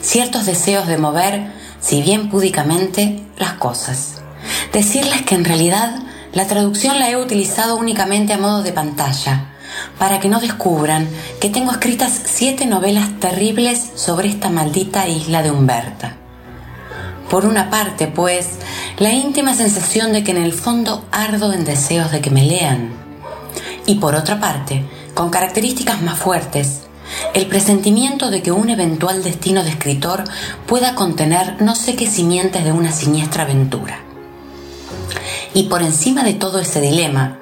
ciertos 0.00 0.44
deseos 0.44 0.88
de 0.88 0.98
mover, 0.98 1.52
si 1.78 2.02
bien 2.02 2.30
púdicamente, 2.30 3.22
las 3.38 3.52
cosas. 3.52 4.22
Decirles 4.72 5.22
que 5.22 5.36
en 5.36 5.44
realidad 5.44 6.00
la 6.32 6.48
traducción 6.48 6.98
la 6.98 7.08
he 7.08 7.16
utilizado 7.16 7.76
únicamente 7.76 8.32
a 8.32 8.38
modo 8.38 8.64
de 8.64 8.72
pantalla, 8.72 9.52
para 10.00 10.18
que 10.18 10.28
no 10.28 10.40
descubran 10.40 11.08
que 11.40 11.48
tengo 11.48 11.70
escritas 11.70 12.22
siete 12.24 12.66
novelas 12.66 13.20
terribles 13.20 13.88
sobre 13.94 14.28
esta 14.28 14.50
maldita 14.50 15.06
isla 15.06 15.44
de 15.44 15.52
Humberta. 15.52 16.25
Por 17.30 17.44
una 17.44 17.70
parte, 17.70 18.06
pues, 18.06 18.50
la 18.98 19.12
íntima 19.12 19.54
sensación 19.54 20.12
de 20.12 20.22
que 20.22 20.30
en 20.30 20.36
el 20.36 20.52
fondo 20.52 21.04
ardo 21.10 21.52
en 21.52 21.64
deseos 21.64 22.12
de 22.12 22.20
que 22.20 22.30
me 22.30 22.44
lean. 22.44 22.92
Y 23.86 23.96
por 23.96 24.14
otra 24.14 24.38
parte, 24.38 24.84
con 25.14 25.30
características 25.30 26.02
más 26.02 26.18
fuertes, 26.18 26.82
el 27.34 27.46
presentimiento 27.46 28.30
de 28.30 28.42
que 28.42 28.52
un 28.52 28.70
eventual 28.70 29.22
destino 29.22 29.62
de 29.62 29.70
escritor 29.70 30.24
pueda 30.66 30.94
contener 30.94 31.60
no 31.60 31.74
sé 31.74 31.96
qué 31.96 32.06
simientes 32.06 32.64
de 32.64 32.72
una 32.72 32.92
siniestra 32.92 33.44
aventura. 33.44 34.00
Y 35.54 35.64
por 35.64 35.82
encima 35.82 36.22
de 36.22 36.34
todo 36.34 36.60
ese 36.60 36.80
dilema, 36.80 37.38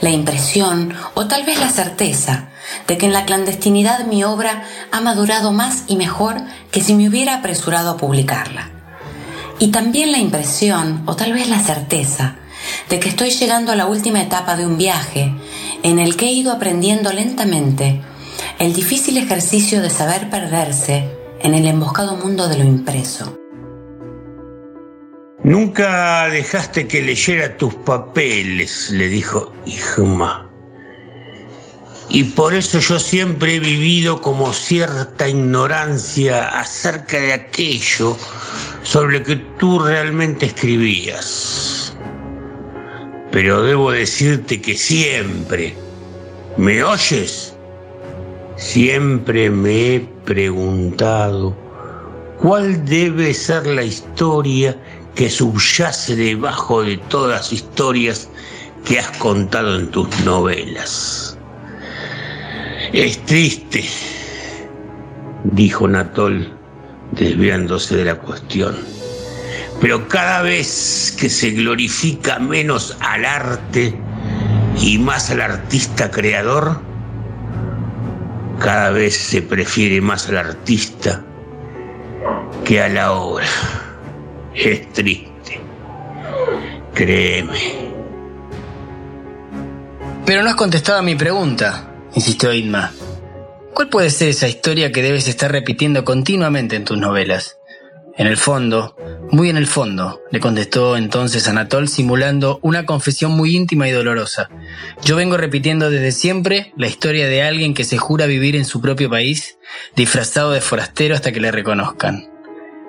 la 0.00 0.10
impresión 0.10 0.94
o 1.14 1.26
tal 1.26 1.44
vez 1.44 1.60
la 1.60 1.70
certeza 1.70 2.48
de 2.86 2.98
que 2.98 3.06
en 3.06 3.12
la 3.12 3.24
clandestinidad 3.24 4.06
mi 4.06 4.24
obra 4.24 4.64
ha 4.90 5.00
madurado 5.00 5.52
más 5.52 5.84
y 5.86 5.96
mejor 5.96 6.36
que 6.70 6.80
si 6.82 6.94
me 6.94 7.08
hubiera 7.08 7.36
apresurado 7.36 7.90
a 7.90 7.96
publicarla. 7.96 8.77
Y 9.58 9.68
también 9.68 10.12
la 10.12 10.18
impresión, 10.18 11.02
o 11.06 11.16
tal 11.16 11.32
vez 11.32 11.48
la 11.48 11.58
certeza, 11.58 12.36
de 12.88 13.00
que 13.00 13.08
estoy 13.08 13.30
llegando 13.30 13.72
a 13.72 13.76
la 13.76 13.86
última 13.86 14.22
etapa 14.22 14.56
de 14.56 14.66
un 14.66 14.78
viaje 14.78 15.34
en 15.82 15.98
el 15.98 16.16
que 16.16 16.26
he 16.26 16.32
ido 16.32 16.52
aprendiendo 16.52 17.12
lentamente 17.12 18.00
el 18.58 18.72
difícil 18.72 19.16
ejercicio 19.18 19.82
de 19.82 19.90
saber 19.90 20.30
perderse 20.30 21.08
en 21.40 21.54
el 21.54 21.66
emboscado 21.66 22.16
mundo 22.16 22.48
de 22.48 22.58
lo 22.58 22.64
impreso. 22.64 23.36
Nunca 25.44 26.28
dejaste 26.28 26.86
que 26.88 27.00
leyera 27.00 27.56
tus 27.56 27.74
papeles, 27.74 28.90
le 28.90 29.08
dijo 29.08 29.52
Igma. 29.64 30.47
Y 32.10 32.24
por 32.24 32.54
eso 32.54 32.78
yo 32.78 32.98
siempre 32.98 33.56
he 33.56 33.60
vivido 33.60 34.20
como 34.22 34.52
cierta 34.54 35.28
ignorancia 35.28 36.48
acerca 36.48 37.18
de 37.18 37.34
aquello 37.34 38.16
sobre 38.82 39.18
lo 39.18 39.24
que 39.24 39.36
tú 39.58 39.78
realmente 39.78 40.46
escribías. 40.46 41.94
Pero 43.30 43.62
debo 43.62 43.90
decirte 43.90 44.60
que 44.60 44.74
siempre, 44.74 45.74
¿me 46.56 46.82
oyes? 46.82 47.54
Siempre 48.56 49.50
me 49.50 49.94
he 49.94 50.00
preguntado 50.24 51.54
cuál 52.40 52.84
debe 52.86 53.34
ser 53.34 53.66
la 53.66 53.84
historia 53.84 54.76
que 55.14 55.28
subyace 55.28 56.16
debajo 56.16 56.82
de 56.82 56.96
todas 57.08 57.30
las 57.30 57.52
historias 57.52 58.28
que 58.84 58.98
has 58.98 59.10
contado 59.18 59.78
en 59.78 59.90
tus 59.90 60.08
novelas. 60.24 61.37
Es 62.92 63.18
triste, 63.26 63.84
dijo 65.44 65.86
Natol 65.86 66.54
desviándose 67.12 67.96
de 67.96 68.04
la 68.04 68.14
cuestión. 68.16 68.76
Pero 69.80 70.08
cada 70.08 70.42
vez 70.42 71.14
que 71.18 71.28
se 71.28 71.50
glorifica 71.50 72.38
menos 72.38 72.96
al 73.00 73.24
arte 73.24 73.94
y 74.80 74.98
más 74.98 75.30
al 75.30 75.40
artista 75.42 76.10
creador, 76.10 76.80
cada 78.58 78.90
vez 78.90 79.16
se 79.16 79.42
prefiere 79.42 80.00
más 80.00 80.28
al 80.28 80.38
artista 80.38 81.22
que 82.64 82.82
a 82.82 82.88
la 82.88 83.12
obra. 83.12 83.46
Es 84.54 84.92
triste. 84.92 85.60
Créeme. 86.94 87.88
Pero 90.26 90.42
no 90.42 90.48
has 90.48 90.56
contestado 90.56 90.98
a 90.98 91.02
mi 91.02 91.14
pregunta, 91.14 91.87
insistió 92.14 92.52
Inma. 92.52 92.92
¿Cuál 93.74 93.88
puede 93.88 94.10
ser 94.10 94.28
esa 94.28 94.48
historia 94.48 94.90
que 94.90 95.02
debes 95.02 95.28
estar 95.28 95.52
repitiendo 95.52 96.04
continuamente 96.04 96.76
en 96.76 96.84
tus 96.84 96.98
novelas? 96.98 97.58
En 98.16 98.26
el 98.26 98.36
fondo, 98.36 98.96
muy 99.30 99.48
en 99.48 99.56
el 99.56 99.68
fondo, 99.68 100.20
le 100.32 100.40
contestó 100.40 100.96
entonces 100.96 101.46
Anatol 101.46 101.86
simulando 101.86 102.58
una 102.62 102.84
confesión 102.84 103.30
muy 103.30 103.54
íntima 103.54 103.88
y 103.88 103.92
dolorosa. 103.92 104.50
Yo 105.04 105.14
vengo 105.14 105.36
repitiendo 105.36 105.88
desde 105.88 106.10
siempre 106.10 106.72
la 106.76 106.88
historia 106.88 107.28
de 107.28 107.44
alguien 107.44 107.74
que 107.74 107.84
se 107.84 107.96
jura 107.96 108.26
vivir 108.26 108.56
en 108.56 108.64
su 108.64 108.80
propio 108.80 109.08
país, 109.08 109.58
disfrazado 109.94 110.50
de 110.50 110.60
forastero 110.60 111.14
hasta 111.14 111.30
que 111.30 111.38
le 111.38 111.52
reconozcan. 111.52 112.28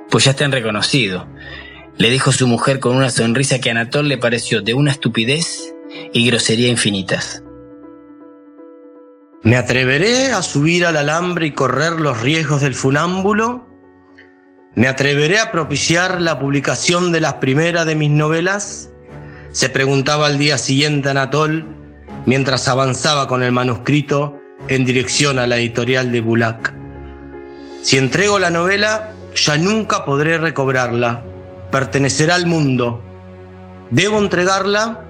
Pues 0.09 0.25
ya 0.25 0.33
te 0.33 0.43
han 0.43 0.51
reconocido, 0.51 1.27
le 1.99 2.09
dijo 2.09 2.31
su 2.31 2.47
mujer 2.47 2.79
con 2.79 2.95
una 2.95 3.11
sonrisa 3.11 3.59
que 3.59 3.69
a 3.69 3.73
Anatol 3.73 4.07
le 4.07 4.17
pareció 4.17 4.63
de 4.63 4.73
una 4.73 4.89
estupidez 4.89 5.75
y 6.11 6.25
grosería 6.25 6.69
infinitas. 6.69 7.43
¿Me 9.41 9.55
atreveré 9.55 10.33
a 10.33 10.41
subir 10.41 10.85
al 10.85 10.97
alambre 10.97 11.47
y 11.47 11.51
correr 11.53 11.93
los 11.93 12.19
riesgos 12.19 12.59
del 12.59 12.75
funámbulo? 12.75 13.65
¿Me 14.75 14.89
atreveré 14.89 15.39
a 15.39 15.49
propiciar 15.49 16.19
la 16.19 16.37
publicación 16.39 17.13
de 17.13 17.21
las 17.21 17.35
primeras 17.35 17.85
de 17.85 17.95
mis 17.95 18.09
novelas? 18.09 18.89
Se 19.53 19.69
preguntaba 19.69 20.27
al 20.27 20.37
día 20.37 20.57
siguiente 20.57 21.09
Anatol 21.09 21.65
mientras 22.25 22.67
avanzaba 22.67 23.29
con 23.29 23.41
el 23.41 23.53
manuscrito 23.53 24.37
en 24.67 24.83
dirección 24.83 25.39
a 25.39 25.47
la 25.47 25.55
editorial 25.55 26.11
de 26.11 26.19
Bulak. 26.19 26.73
Si 27.81 27.97
entrego 27.97 28.39
la 28.39 28.49
novela, 28.49 29.13
ya 29.35 29.57
nunca 29.57 30.03
podré 30.03 30.37
recobrarla. 30.37 31.23
Pertenecerá 31.71 32.35
al 32.35 32.45
mundo. 32.45 33.01
¿Debo 33.89 34.19
entregarla? 34.19 35.05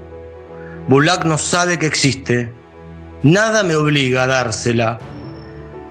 Bulak 0.87 1.25
no 1.25 1.39
sabe 1.39 1.79
que 1.79 1.87
existe. 1.87 2.58
Nada 3.23 3.63
me 3.63 3.75
obliga 3.75 4.23
a 4.23 4.27
dársela. 4.27 4.99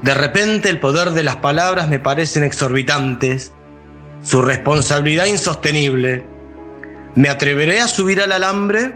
De 0.03 0.15
repente 0.15 0.71
el 0.71 0.81
poder 0.81 1.11
de 1.11 1.23
las 1.23 1.37
palabras 1.37 1.89
me 1.89 1.99
parecen 1.99 2.43
exorbitantes, 2.43 3.53
su 4.23 4.41
responsabilidad 4.41 5.27
insostenible. 5.27 6.25
¿Me 7.15 7.29
atreveré 7.29 7.81
a 7.81 7.89
subir 7.89 8.21
al 8.23 8.33
alambre? 8.33 8.95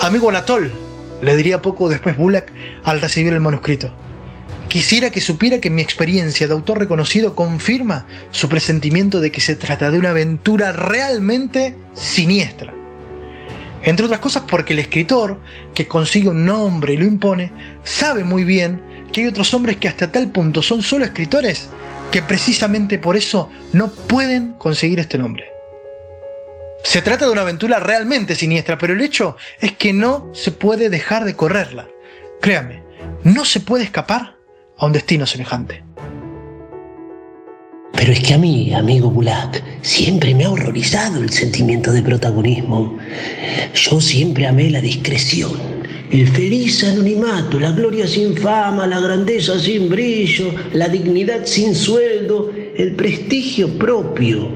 Amigo 0.00 0.30
Anatol, 0.30 0.72
le 1.22 1.36
diría 1.36 1.62
poco 1.62 1.88
después 1.88 2.16
Bulak 2.16 2.52
al 2.84 3.00
recibir 3.00 3.32
el 3.32 3.40
manuscrito. 3.40 3.92
Quisiera 4.68 5.10
que 5.10 5.20
supiera 5.20 5.60
que 5.60 5.70
mi 5.70 5.82
experiencia 5.82 6.46
de 6.46 6.52
autor 6.52 6.78
reconocido 6.78 7.34
confirma 7.34 8.06
su 8.32 8.48
presentimiento 8.48 9.20
de 9.20 9.30
que 9.30 9.40
se 9.40 9.56
trata 9.56 9.90
de 9.90 9.98
una 9.98 10.10
aventura 10.10 10.72
realmente 10.72 11.76
siniestra. 11.94 12.77
Entre 13.82 14.06
otras 14.06 14.20
cosas 14.20 14.44
porque 14.48 14.72
el 14.72 14.80
escritor, 14.80 15.40
que 15.74 15.86
consigue 15.86 16.28
un 16.28 16.44
nombre 16.44 16.94
y 16.94 16.96
lo 16.96 17.04
impone, 17.04 17.52
sabe 17.84 18.24
muy 18.24 18.44
bien 18.44 18.82
que 19.12 19.22
hay 19.22 19.26
otros 19.28 19.54
hombres 19.54 19.76
que 19.76 19.88
hasta 19.88 20.10
tal 20.10 20.30
punto 20.30 20.62
son 20.62 20.82
solo 20.82 21.04
escritores 21.04 21.68
que 22.10 22.22
precisamente 22.22 22.98
por 22.98 23.16
eso 23.16 23.50
no 23.72 23.90
pueden 23.90 24.54
conseguir 24.54 24.98
este 24.98 25.18
nombre. 25.18 25.44
Se 26.84 27.02
trata 27.02 27.26
de 27.26 27.32
una 27.32 27.42
aventura 27.42 27.80
realmente 27.80 28.34
siniestra, 28.34 28.78
pero 28.78 28.94
el 28.94 29.00
hecho 29.00 29.36
es 29.60 29.72
que 29.72 29.92
no 29.92 30.30
se 30.32 30.52
puede 30.52 30.88
dejar 30.88 31.24
de 31.24 31.34
correrla. 31.34 31.88
Créame, 32.40 32.82
no 33.24 33.44
se 33.44 33.60
puede 33.60 33.84
escapar 33.84 34.36
a 34.78 34.86
un 34.86 34.92
destino 34.92 35.26
semejante. 35.26 35.84
Pero 37.98 38.12
es 38.12 38.20
que 38.20 38.34
a 38.34 38.38
mí, 38.38 38.72
amigo 38.72 39.10
Bulak, 39.10 39.60
siempre 39.82 40.32
me 40.32 40.44
ha 40.44 40.50
horrorizado 40.50 41.20
el 41.20 41.30
sentimiento 41.30 41.90
de 41.90 42.00
protagonismo. 42.00 42.96
Yo 43.74 44.00
siempre 44.00 44.46
amé 44.46 44.70
la 44.70 44.80
discreción, 44.80 45.50
el 46.12 46.28
feliz 46.28 46.84
anonimato, 46.84 47.58
la 47.58 47.72
gloria 47.72 48.06
sin 48.06 48.36
fama, 48.36 48.86
la 48.86 49.00
grandeza 49.00 49.58
sin 49.58 49.88
brillo, 49.88 50.54
la 50.74 50.88
dignidad 50.88 51.44
sin 51.44 51.74
sueldo, 51.74 52.52
el 52.76 52.94
prestigio 52.94 53.68
propio. 53.76 54.48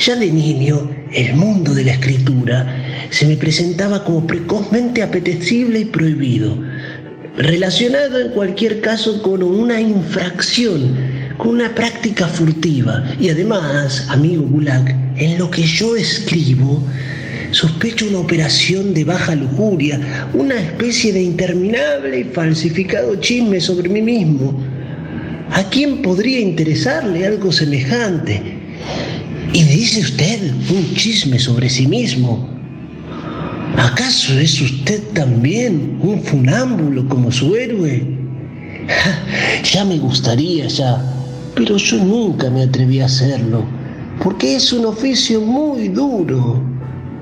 Ya 0.00 0.16
de 0.16 0.32
niño, 0.32 0.90
el 1.12 1.34
mundo 1.34 1.74
de 1.74 1.84
la 1.84 1.92
escritura 1.92 3.06
se 3.10 3.26
me 3.26 3.36
presentaba 3.36 4.02
como 4.02 4.26
precozmente 4.26 5.04
apetecible 5.04 5.78
y 5.78 5.84
prohibido, 5.84 6.58
relacionado 7.36 8.18
en 8.18 8.30
cualquier 8.32 8.80
caso 8.80 9.22
con 9.22 9.44
una 9.44 9.80
infracción 9.80 11.11
con 11.42 11.56
una 11.56 11.74
práctica 11.74 12.28
furtiva. 12.28 13.02
Y 13.18 13.28
además, 13.28 14.06
amigo 14.10 14.44
Gulag, 14.44 14.94
en 15.16 15.38
lo 15.38 15.50
que 15.50 15.62
yo 15.62 15.96
escribo, 15.96 16.80
sospecho 17.50 18.06
una 18.06 18.20
operación 18.20 18.94
de 18.94 19.02
baja 19.02 19.34
lujuria, 19.34 20.28
una 20.34 20.54
especie 20.54 21.12
de 21.12 21.20
interminable 21.20 22.20
y 22.20 22.24
falsificado 22.24 23.16
chisme 23.16 23.60
sobre 23.60 23.88
mí 23.88 24.00
mismo. 24.00 24.56
¿A 25.50 25.64
quién 25.64 26.00
podría 26.00 26.38
interesarle 26.38 27.26
algo 27.26 27.50
semejante? 27.50 28.40
Y 29.52 29.64
dice 29.64 29.98
usted 29.98 30.38
un 30.70 30.94
chisme 30.94 31.40
sobre 31.40 31.68
sí 31.68 31.88
mismo. 31.88 32.48
¿Acaso 33.76 34.38
es 34.38 34.60
usted 34.60 35.02
también 35.12 35.98
un 36.02 36.22
funámbulo 36.22 37.08
como 37.08 37.32
su 37.32 37.56
héroe? 37.56 38.06
Ya 39.72 39.84
me 39.84 39.96
gustaría, 39.96 40.66
ya, 40.66 41.21
pero 41.54 41.76
yo 41.76 41.98
nunca 41.98 42.50
me 42.50 42.62
atreví 42.62 43.00
a 43.00 43.06
hacerlo, 43.06 43.64
porque 44.22 44.56
es 44.56 44.72
un 44.72 44.86
oficio 44.86 45.40
muy 45.40 45.88
duro. 45.88 46.62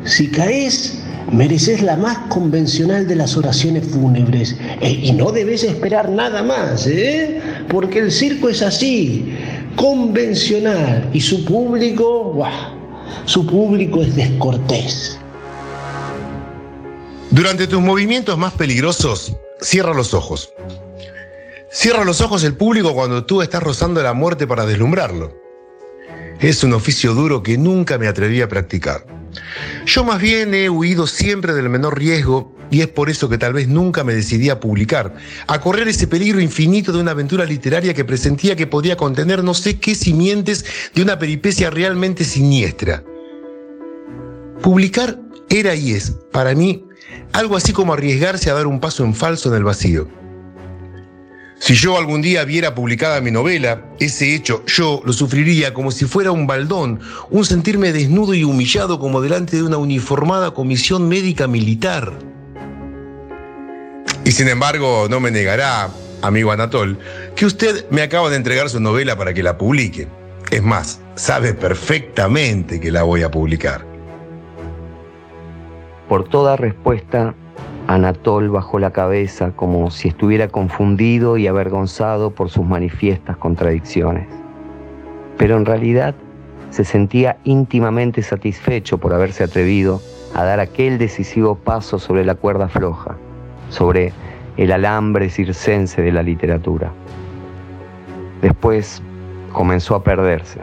Si 0.05 0.29
caes, 0.29 1.03
mereces 1.33 1.83
la 1.83 1.97
más 1.97 2.19
convencional 2.29 3.07
de 3.07 3.16
las 3.16 3.37
oraciones 3.37 3.87
fúnebres, 3.88 4.57
e, 4.81 4.90
y 4.90 5.12
no 5.12 5.33
debes 5.33 5.64
esperar 5.64 6.09
nada 6.09 6.43
más, 6.43 6.87
¿eh? 6.87 7.40
porque 7.69 7.99
el 7.99 8.12
circo 8.12 8.49
es 8.49 8.62
así, 8.62 9.35
convencional, 9.77 11.09
y 11.12 11.21
su 11.21 11.45
público, 11.45 12.33
¡buah! 12.35 12.81
su 13.27 13.47
público 13.47 14.03
es 14.03 14.16
descortés. 14.16 15.19
Durante 17.31 17.66
tus 17.69 17.81
movimientos 17.81 18.37
más 18.37 18.53
peligrosos, 18.55 19.33
cierra 19.61 19.95
los 19.95 20.14
ojos. 20.14 20.53
Cierra 21.72 22.04
los 22.04 22.20
ojos 22.20 22.42
el 22.42 22.56
público 22.56 22.94
cuando 22.94 23.24
tú 23.24 23.42
estás 23.42 23.62
rozando 23.62 24.02
la 24.02 24.12
muerte 24.12 24.44
para 24.44 24.66
deslumbrarlo. 24.66 25.40
Es 26.40 26.64
un 26.64 26.72
oficio 26.72 27.14
duro 27.14 27.44
que 27.44 27.56
nunca 27.56 27.96
me 27.96 28.09
atreví 28.09 28.42
a 28.42 28.48
practicar. 28.48 29.06
Yo 29.87 30.02
más 30.02 30.20
bien 30.20 30.52
he 30.52 30.68
huido 30.68 31.06
siempre 31.06 31.54
del 31.54 31.68
menor 31.68 31.96
riesgo 31.96 32.56
y 32.72 32.80
es 32.80 32.88
por 32.88 33.09
eso 33.09 33.28
que 33.28 33.38
tal 33.38 33.52
vez 33.52 33.68
nunca 33.68 34.02
me 34.02 34.12
decidí 34.12 34.50
a 34.50 34.59
publicar, 34.59 35.14
a 35.46 35.61
correr 35.61 35.87
ese 35.87 36.09
peligro 36.09 36.40
infinito 36.40 36.90
de 36.90 36.98
una 36.98 37.12
aventura 37.12 37.44
literaria 37.44 37.94
que 37.94 38.04
presentía 38.04 38.56
que 38.56 38.66
podía 38.66 38.96
contener 38.96 39.44
no 39.44 39.54
sé 39.54 39.78
qué 39.78 39.94
simientes 39.94 40.64
de 40.92 41.02
una 41.02 41.20
peripecia 41.20 41.70
realmente 41.70 42.24
siniestra. 42.24 43.04
Publicar 44.61 45.20
era 45.48 45.76
y 45.76 45.92
es, 45.92 46.16
para 46.33 46.52
mí, 46.52 46.85
algo 47.33 47.54
así 47.54 47.72
como 47.72 47.92
arriesgarse 47.92 48.50
a 48.50 48.54
dar 48.54 48.66
un 48.66 48.80
paso 48.80 49.04
en 49.04 49.14
falso 49.14 49.50
en 49.50 49.54
el 49.54 49.64
vacío. 49.64 50.19
Si 51.61 51.75
yo 51.75 51.99
algún 51.99 52.23
día 52.23 52.42
viera 52.46 52.75
publicada 52.75 53.20
mi 53.20 53.31
novela, 53.31 53.83
ese 54.01 54.35
hecho 54.35 54.64
yo 54.64 55.03
lo 55.05 55.12
sufriría 55.12 55.75
como 55.75 55.90
si 55.90 56.07
fuera 56.07 56.33
un 56.33 56.46
baldón, 56.46 57.01
un 57.29 57.44
sentirme 57.44 57.92
desnudo 57.92 58.33
y 58.33 58.44
humillado 58.44 58.99
como 58.99 59.20
delante 59.20 59.57
de 59.59 59.62
una 59.64 59.77
uniformada 59.77 60.53
comisión 60.53 61.07
médica 61.07 61.46
militar. 61.46 62.14
Y 64.25 64.33
sin 64.33 64.49
embargo, 64.49 65.07
no 65.11 65.20
me 65.20 65.31
negará, 65.31 65.90
amigo 66.23 66.51
Anatol, 66.51 66.99
que 67.37 67.44
usted 67.44 67.85
me 67.90 68.01
acaba 68.01 68.31
de 68.31 68.37
entregar 68.37 68.70
su 68.70 68.81
novela 68.81 69.18
para 69.18 69.35
que 69.35 69.42
la 69.42 69.59
publique. 69.59 70.09
Es 70.51 70.62
más, 70.62 71.03
sabe 71.14 71.53
perfectamente 71.53 72.81
que 72.81 72.90
la 72.90 73.03
voy 73.03 73.23
a 73.23 73.31
publicar. 73.31 73.85
Por 76.09 76.27
toda 76.31 76.57
respuesta, 76.57 77.35
Anatol 77.90 78.50
bajó 78.50 78.79
la 78.79 78.92
cabeza 78.92 79.50
como 79.50 79.90
si 79.90 80.07
estuviera 80.07 80.46
confundido 80.46 81.37
y 81.38 81.48
avergonzado 81.48 82.31
por 82.31 82.48
sus 82.48 82.64
manifiestas 82.64 83.37
contradicciones. 83.37 84.29
Pero 85.37 85.57
en 85.57 85.66
realidad 85.66 86.14
se 86.70 86.85
sentía 86.85 87.38
íntimamente 87.42 88.22
satisfecho 88.22 88.98
por 88.98 89.12
haberse 89.12 89.42
atrevido 89.42 90.00
a 90.37 90.44
dar 90.44 90.61
aquel 90.61 90.98
decisivo 90.98 91.57
paso 91.57 91.98
sobre 91.98 92.24
la 92.24 92.37
cuerda 92.37 92.68
floja, 92.68 93.16
sobre 93.70 94.12
el 94.57 94.70
alambre 94.70 95.29
circense 95.29 96.00
de 96.00 96.12
la 96.12 96.22
literatura. 96.22 96.92
Después 98.40 99.03
comenzó 99.53 99.96
a 99.96 100.05
perderse. 100.05 100.61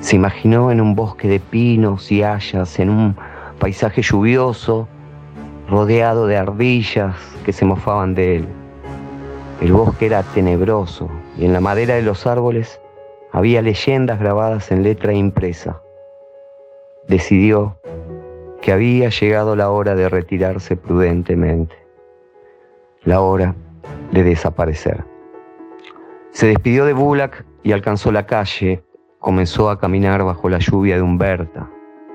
Se 0.00 0.16
imaginó 0.16 0.72
en 0.72 0.80
un 0.80 0.96
bosque 0.96 1.28
de 1.28 1.38
pinos 1.38 2.10
y 2.10 2.24
hayas, 2.24 2.80
en 2.80 2.90
un 2.90 3.16
paisaje 3.60 4.02
lluvioso, 4.02 4.88
rodeado 5.68 6.26
de 6.26 6.36
ardillas 6.36 7.14
que 7.44 7.52
se 7.52 7.64
mofaban 7.64 8.14
de 8.14 8.36
él. 8.36 8.48
El 9.60 9.72
bosque 9.72 10.06
era 10.06 10.22
tenebroso 10.22 11.10
y 11.36 11.44
en 11.44 11.52
la 11.52 11.60
madera 11.60 11.94
de 11.94 12.02
los 12.02 12.26
árboles 12.26 12.80
había 13.32 13.60
leyendas 13.60 14.18
grabadas 14.18 14.70
en 14.70 14.82
letra 14.82 15.12
impresa. 15.12 15.80
Decidió 17.06 17.78
que 18.62 18.72
había 18.72 19.10
llegado 19.10 19.56
la 19.56 19.70
hora 19.70 19.94
de 19.94 20.08
retirarse 20.08 20.76
prudentemente, 20.76 21.76
la 23.04 23.20
hora 23.20 23.54
de 24.12 24.24
desaparecer. 24.24 25.04
Se 26.30 26.46
despidió 26.46 26.84
de 26.84 26.92
Bulak 26.92 27.44
y 27.62 27.72
alcanzó 27.72 28.10
la 28.10 28.26
calle, 28.26 28.82
comenzó 29.18 29.70
a 29.70 29.78
caminar 29.78 30.24
bajo 30.24 30.48
la 30.48 30.58
lluvia 30.58 30.96
de 30.96 31.02
Humberta, 31.02 31.68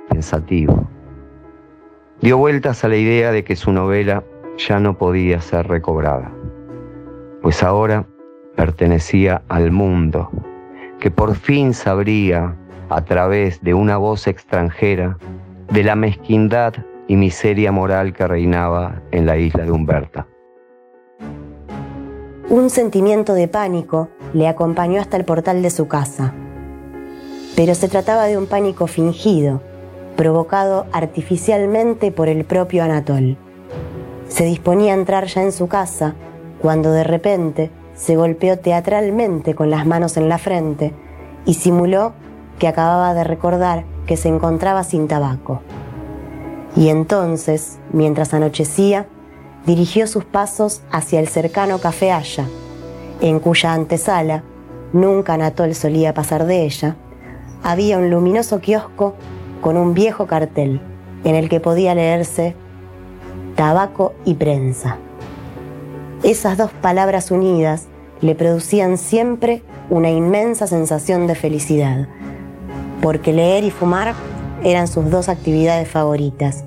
pensativo 0.09 0.87
dio 2.23 2.37
vueltas 2.37 2.85
a 2.85 2.87
la 2.87 2.95
idea 2.95 3.33
de 3.33 3.43
que 3.43 3.57
su 3.57 3.73
novela 3.73 4.23
ya 4.57 4.79
no 4.79 4.97
podía 4.97 5.41
ser 5.41 5.67
recobrada, 5.67 6.31
pues 7.41 7.61
ahora 7.63 8.07
pertenecía 8.55 9.43
al 9.49 9.71
mundo, 9.71 10.31
que 11.01 11.11
por 11.11 11.35
fin 11.35 11.73
sabría, 11.73 12.55
a 12.87 13.03
través 13.03 13.61
de 13.61 13.73
una 13.73 13.97
voz 13.97 14.27
extranjera, 14.27 15.17
de 15.69 15.83
la 15.83 15.97
mezquindad 15.97 16.73
y 17.09 17.17
miseria 17.17 17.73
moral 17.73 18.13
que 18.13 18.25
reinaba 18.25 19.01
en 19.11 19.25
la 19.25 19.35
isla 19.35 19.65
de 19.65 19.71
Humberta. 19.71 20.25
Un 22.47 22.69
sentimiento 22.69 23.33
de 23.33 23.49
pánico 23.49 24.07
le 24.33 24.47
acompañó 24.47 25.01
hasta 25.01 25.17
el 25.17 25.25
portal 25.25 25.61
de 25.61 25.69
su 25.69 25.89
casa, 25.89 26.33
pero 27.57 27.75
se 27.75 27.89
trataba 27.89 28.27
de 28.27 28.37
un 28.37 28.45
pánico 28.45 28.87
fingido, 28.87 29.61
provocado 30.15 30.85
artificialmente 30.91 32.11
por 32.11 32.27
el 32.27 32.45
propio 32.45 32.83
Anatol. 32.83 33.37
Se 34.27 34.45
disponía 34.45 34.93
a 34.93 34.97
entrar 34.97 35.25
ya 35.25 35.43
en 35.43 35.51
su 35.51 35.67
casa 35.67 36.15
cuando 36.61 36.91
de 36.91 37.03
repente 37.03 37.71
se 37.95 38.15
golpeó 38.15 38.57
teatralmente 38.57 39.53
con 39.53 39.69
las 39.69 39.85
manos 39.85 40.17
en 40.17 40.29
la 40.29 40.37
frente 40.37 40.93
y 41.45 41.55
simuló 41.55 42.13
que 42.59 42.67
acababa 42.67 43.13
de 43.13 43.23
recordar 43.23 43.85
que 44.07 44.17
se 44.17 44.29
encontraba 44.29 44.83
sin 44.83 45.07
tabaco. 45.07 45.61
Y 46.75 46.89
entonces, 46.89 47.79
mientras 47.91 48.33
anochecía, 48.33 49.07
dirigió 49.65 50.07
sus 50.07 50.25
pasos 50.25 50.81
hacia 50.91 51.19
el 51.19 51.27
cercano 51.27 51.79
Café 51.79 52.11
Haya, 52.11 52.47
en 53.21 53.39
cuya 53.39 53.73
antesala, 53.73 54.43
nunca 54.91 55.35
Anatol 55.35 55.75
solía 55.75 56.13
pasar 56.13 56.45
de 56.45 56.63
ella, 56.63 56.95
había 57.63 57.97
un 57.97 58.09
luminoso 58.09 58.59
kiosco 58.59 59.15
con 59.63 59.77
un 59.77 59.93
viejo 59.93 60.27
cartel 60.27 60.81
en 61.23 61.35
el 61.35 61.47
que 61.47 61.61
podía 61.61 61.95
leerse 61.95 62.53
tabaco 63.55 64.13
y 64.25 64.33
prensa. 64.33 64.97
Esas 66.21 66.57
dos 66.57 66.69
palabras 66.71 67.31
unidas 67.31 67.87
le 68.19 68.35
producían 68.35 68.97
siempre 68.97 69.63
una 69.89 70.09
inmensa 70.09 70.67
sensación 70.67 71.27
de 71.27 71.35
felicidad, 71.35 72.09
porque 73.01 73.31
leer 73.31 73.63
y 73.63 73.71
fumar 73.71 74.13
eran 74.63 74.87
sus 74.87 75.09
dos 75.09 75.29
actividades 75.29 75.87
favoritas, 75.87 76.65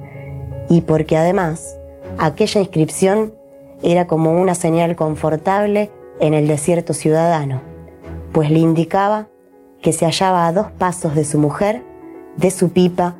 y 0.71 0.81
porque 0.81 1.19
además 1.19 1.77
aquella 2.19 2.61
inscripción 2.63 3.35
era 3.83 4.07
como 4.07 4.33
una 4.41 4.55
señal 4.55 4.97
confortable 4.97 5.91
en 6.19 6.33
el 6.33 6.49
desierto 6.49 6.95
ciudadano, 6.95 7.61
pues 8.33 8.51
le 8.51 8.59
indicaba 8.59 9.29
que 9.83 9.93
se 9.93 10.07
hallaba 10.07 10.47
a 10.47 10.53
dos 10.53 10.71
pasos 10.79 11.15
de 11.15 11.25
su 11.25 11.39
mujer, 11.39 11.83
de 12.37 12.51
su 12.51 12.72
pipa 12.72 13.16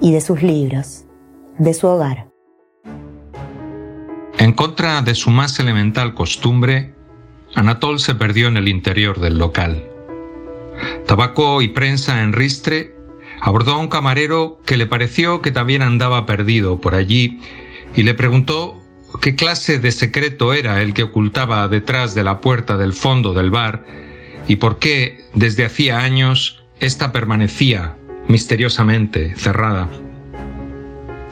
y 0.00 0.12
de 0.12 0.20
sus 0.20 0.42
libros, 0.42 1.04
de 1.58 1.74
su 1.74 1.86
hogar. 1.86 2.28
En 4.38 4.52
contra 4.52 5.02
de 5.02 5.14
su 5.14 5.30
más 5.30 5.58
elemental 5.58 6.14
costumbre, 6.14 6.94
Anatol 7.54 7.98
se 7.98 8.14
perdió 8.14 8.48
en 8.48 8.56
el 8.56 8.68
interior 8.68 9.20
del 9.20 9.38
local. 9.38 9.84
Tabaco 11.06 11.62
y 11.62 11.68
prensa 11.68 12.22
en 12.22 12.32
ristre, 12.32 12.94
abordó 13.40 13.72
a 13.72 13.78
un 13.78 13.88
camarero 13.88 14.60
que 14.64 14.76
le 14.76 14.86
pareció 14.86 15.42
que 15.42 15.50
también 15.50 15.82
andaba 15.82 16.26
perdido 16.26 16.80
por 16.80 16.94
allí 16.94 17.40
y 17.96 18.02
le 18.02 18.14
preguntó 18.14 18.80
qué 19.20 19.34
clase 19.34 19.78
de 19.78 19.90
secreto 19.90 20.52
era 20.52 20.82
el 20.82 20.92
que 20.92 21.04
ocultaba 21.04 21.66
detrás 21.68 22.14
de 22.14 22.24
la 22.24 22.40
puerta 22.40 22.76
del 22.76 22.92
fondo 22.92 23.32
del 23.32 23.50
bar 23.50 23.84
y 24.46 24.56
por 24.56 24.78
qué 24.78 25.24
desde 25.34 25.64
hacía 25.64 25.98
años 25.98 26.62
ésta 26.80 27.10
permanecía 27.12 27.96
misteriosamente 28.28 29.34
cerrada. 29.36 29.88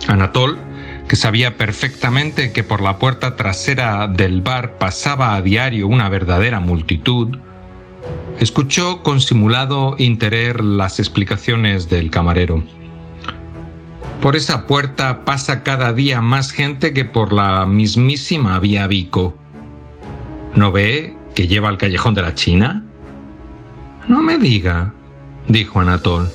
Anatol, 0.09 0.59
que 1.09 1.17
sabía 1.17 1.57
perfectamente 1.57 2.53
que 2.53 2.65
por 2.65 2.81
la 2.81 2.99
puerta 2.99 3.37
trasera 3.37 4.09
del 4.09 4.41
bar 4.41 4.79
pasaba 4.79 5.35
a 5.35 5.43
diario 5.43 5.87
una 5.87 6.09
verdadera 6.09 6.61
multitud, 6.61 7.39
escuchó 8.41 9.03
con 9.03 9.21
simulado 9.21 9.95
interés 9.99 10.61
las 10.61 10.99
explicaciones 10.99 11.89
del 11.89 12.11
camarero. 12.11 12.63
Por 14.21 14.35
esa 14.35 14.67
puerta 14.67 15.25
pasa 15.25 15.63
cada 15.63 15.93
día 15.93 16.21
más 16.21 16.51
gente 16.51 16.93
que 16.93 17.05
por 17.05 17.33
la 17.33 17.67
mismísima 17.67 18.59
vía 18.59 18.87
Vico. 18.87 19.37
¿No 20.55 20.73
ve 20.73 21.17
que 21.35 21.47
lleva 21.47 21.69
al 21.69 21.79
callejón 21.79 22.15
de 22.15 22.23
la 22.23 22.35
China? 22.35 22.85
No 24.09 24.23
me 24.23 24.39
diga, 24.39 24.95
dijo 25.49 25.81
Anatol. 25.81 26.29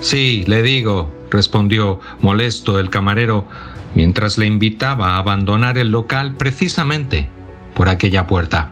Sí, 0.00 0.44
le 0.46 0.62
digo, 0.62 1.12
respondió 1.30 2.00
molesto 2.20 2.78
el 2.78 2.90
camarero, 2.90 3.46
mientras 3.94 4.38
le 4.38 4.46
invitaba 4.46 5.14
a 5.14 5.18
abandonar 5.18 5.78
el 5.78 5.90
local 5.90 6.36
precisamente 6.36 7.28
por 7.74 7.88
aquella 7.88 8.26
puerta. 8.26 8.70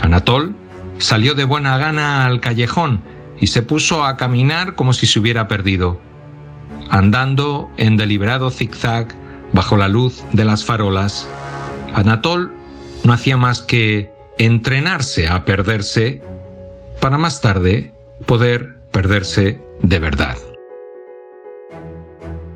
Anatol 0.00 0.54
salió 0.98 1.34
de 1.34 1.44
buena 1.44 1.76
gana 1.78 2.24
al 2.24 2.40
callejón 2.40 3.02
y 3.40 3.48
se 3.48 3.62
puso 3.62 4.04
a 4.04 4.16
caminar 4.16 4.74
como 4.74 4.92
si 4.92 5.06
se 5.06 5.18
hubiera 5.18 5.48
perdido 5.48 6.00
andando 6.92 7.70
en 7.78 7.96
deliberado 7.96 8.50
zigzag 8.50 9.08
bajo 9.52 9.78
la 9.78 9.88
luz 9.88 10.22
de 10.32 10.44
las 10.44 10.62
farolas, 10.62 11.26
Anatol 11.94 12.52
no 13.02 13.14
hacía 13.14 13.38
más 13.38 13.62
que 13.62 14.12
entrenarse 14.38 15.26
a 15.26 15.44
perderse 15.46 16.22
para 17.00 17.16
más 17.16 17.40
tarde 17.40 17.92
poder 18.26 18.76
perderse 18.92 19.60
de 19.82 19.98
verdad. 19.98 20.36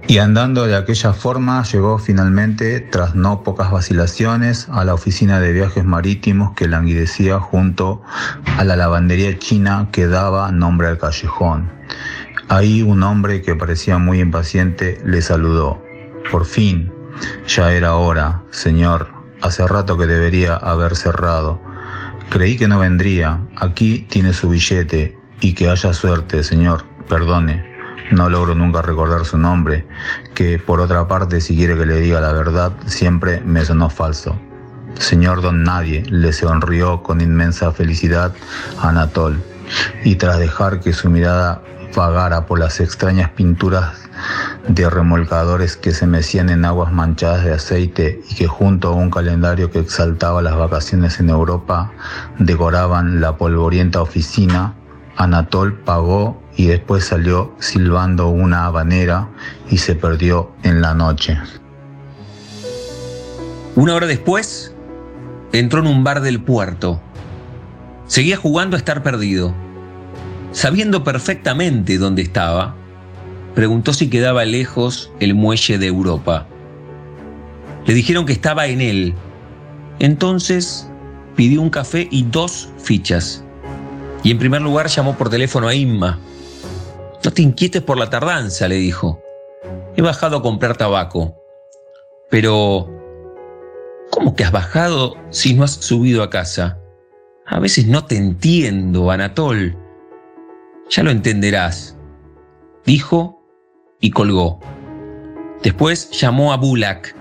Y 0.09 0.19
andando 0.19 0.67
de 0.67 0.77
aquella 0.77 1.13
forma 1.13 1.65
llegó 1.65 1.99
finalmente, 1.99 2.81
tras 2.81 3.17
no 3.17 3.43
pocas 3.43 3.73
vacilaciones, 3.73 4.69
a 4.71 4.85
la 4.85 4.95
oficina 4.95 5.41
de 5.41 5.53
viajes 5.53 5.85
marítimos 5.85 6.53
que 6.55 6.69
languidecía 6.69 7.41
junto 7.41 8.03
a 8.57 8.63
la 8.63 8.77
lavandería 8.77 9.37
china 9.39 9.89
que 9.91 10.07
daba 10.07 10.53
nombre 10.53 10.87
al 10.87 10.99
callejón. 10.99 11.73
Ahí 12.49 12.83
un 12.83 13.03
hombre 13.03 13.43
que 13.43 13.57
parecía 13.57 13.99
muy 13.99 14.21
impaciente 14.21 15.01
le 15.05 15.21
saludó. 15.23 15.83
Por 16.31 16.45
fin, 16.45 16.93
ya 17.49 17.73
era 17.73 17.97
hora, 17.97 18.43
señor. 18.51 19.09
Hace 19.43 19.67
rato 19.67 19.99
que 19.99 20.07
debería 20.07 20.55
haber 20.55 20.95
cerrado. 20.95 21.61
Creí 22.31 22.57
que 22.57 22.69
no 22.69 22.79
vendría. 22.79 23.41
Aquí 23.57 24.07
tiene 24.09 24.33
su 24.33 24.49
billete. 24.49 25.19
Y 25.41 25.55
que 25.55 25.69
haya 25.69 25.93
suerte, 25.93 26.43
señor. 26.43 26.85
Perdone. 27.09 27.65
No 28.11 28.29
logro 28.31 28.55
nunca 28.55 28.83
recordar 28.83 29.25
su 29.25 29.37
nombre, 29.37 29.87
que 30.35 30.59
por 30.59 30.81
otra 30.81 31.09
parte, 31.09 31.41
si 31.41 31.57
quiere 31.57 31.77
que 31.77 31.87
le 31.87 32.01
diga 32.01 32.21
la 32.21 32.33
verdad, 32.33 32.73
siempre 32.87 33.41
me 33.41 33.65
sonó 33.65 33.91
falso. 33.91 34.37
Señor 34.99 35.43
Don 35.43 35.65
Nadie, 35.65 36.05
le 36.09 36.33
sonrió 36.33 37.03
con 37.03 37.21
inmensa 37.21 37.73
felicidad 37.73 38.33
a 38.81 38.91
Anatol, 38.91 39.43
y 40.05 40.15
tras 40.17 40.39
dejar 40.39 40.81
que 40.81 40.93
su 40.93 41.11
mirada 41.11 41.63
vagara 41.95 42.47
por 42.47 42.59
las 42.59 42.81
extrañas 42.81 43.31
pinturas 43.31 44.09
de 44.69 44.89
remolcadores 44.89 45.77
que 45.77 45.93
se 45.93 46.07
mecían 46.07 46.49
en 46.49 46.65
aguas 46.65 46.93
manchadas 46.93 47.45
de 47.45 47.55
aceite 47.55 48.21
y 48.31 48.35
que 48.35 48.47
junto 48.47 48.89
a 48.89 48.93
un 48.93 49.11
calendario 49.11 49.71
que 49.71 49.79
exaltaba 49.79 50.43
las 50.43 50.57
vacaciones 50.57 51.21
en 51.21 51.31
Europa 51.31 51.93
decoraban 52.39 53.21
la 53.21 53.37
polvorienta 53.37 54.03
oficina, 54.03 54.75
Anatol 55.17 55.81
pagó 55.81 56.43
y 56.57 56.67
después 56.67 57.05
salió 57.05 57.55
silbando 57.59 58.29
una 58.29 58.67
habanera 58.67 59.29
y 59.71 59.79
se 59.79 59.95
perdió 59.95 60.53
en 60.63 60.81
la 60.81 60.95
noche. 60.95 61.39
Una 63.75 63.95
hora 63.95 64.07
después, 64.07 64.75
entró 65.53 65.81
en 65.81 65.87
un 65.87 66.05
bar 66.05 66.21
del 66.21 66.41
puerto. 66.41 67.01
Seguía 68.07 68.37
jugando 68.37 68.77
a 68.77 68.79
estar 68.79 69.03
perdido 69.03 69.55
Sabiendo 70.57 71.05
perfectamente 71.05 71.99
dónde 71.99 72.23
estaba, 72.23 72.75
preguntó 73.55 73.93
si 73.93 74.09
quedaba 74.09 74.47
lejos 74.47 75.13
el 75.21 75.35
muelle 75.35 75.77
de 75.77 75.87
Europa. 75.87 76.47
Le 77.85 77.93
dijeron 77.93 78.25
que 78.25 78.33
estaba 78.33 78.67
en 78.67 78.81
él. 78.81 79.15
Entonces 79.99 80.91
pidió 81.37 81.61
un 81.61 81.69
café 81.69 82.09
y 82.11 82.23
dos 82.23 82.71
fichas. 82.79 83.45
Y 84.23 84.31
en 84.31 84.39
primer 84.39 84.63
lugar 84.63 84.89
llamó 84.89 85.17
por 85.17 85.31
teléfono 85.31 85.69
a 85.69 85.75
Inma. 85.75 86.19
No 87.25 87.33
te 87.33 87.43
inquietes 87.43 87.83
por 87.83 87.99
la 87.99 88.11
tardanza, 88.11 88.69
le 88.69 88.77
dijo. 88.77 89.21
He 89.97 90.03
bajado 90.03 90.37
a 90.39 90.43
comprar 90.43 90.77
tabaco. 90.77 91.35
Pero, 92.31 92.91
¿cómo 94.11 94.35
que 94.35 94.45
has 94.45 94.53
bajado 94.53 95.17
si 95.31 95.55
no 95.55 95.65
has 95.65 95.73
subido 95.73 96.23
a 96.23 96.31
casa? 96.31 96.79
A 97.47 97.61
veces 97.61 97.87
no 97.87 98.05
te 98.05 98.17
entiendo, 98.17 99.11
Anatol. 99.11 99.77
Ya 100.91 101.03
lo 101.03 101.11
entenderás, 101.11 101.97
dijo 102.85 103.45
y 104.01 104.11
colgó. 104.11 104.61
Después 105.63 106.11
llamó 106.11 106.53
a 106.53 106.57
Bulak. 106.57 107.15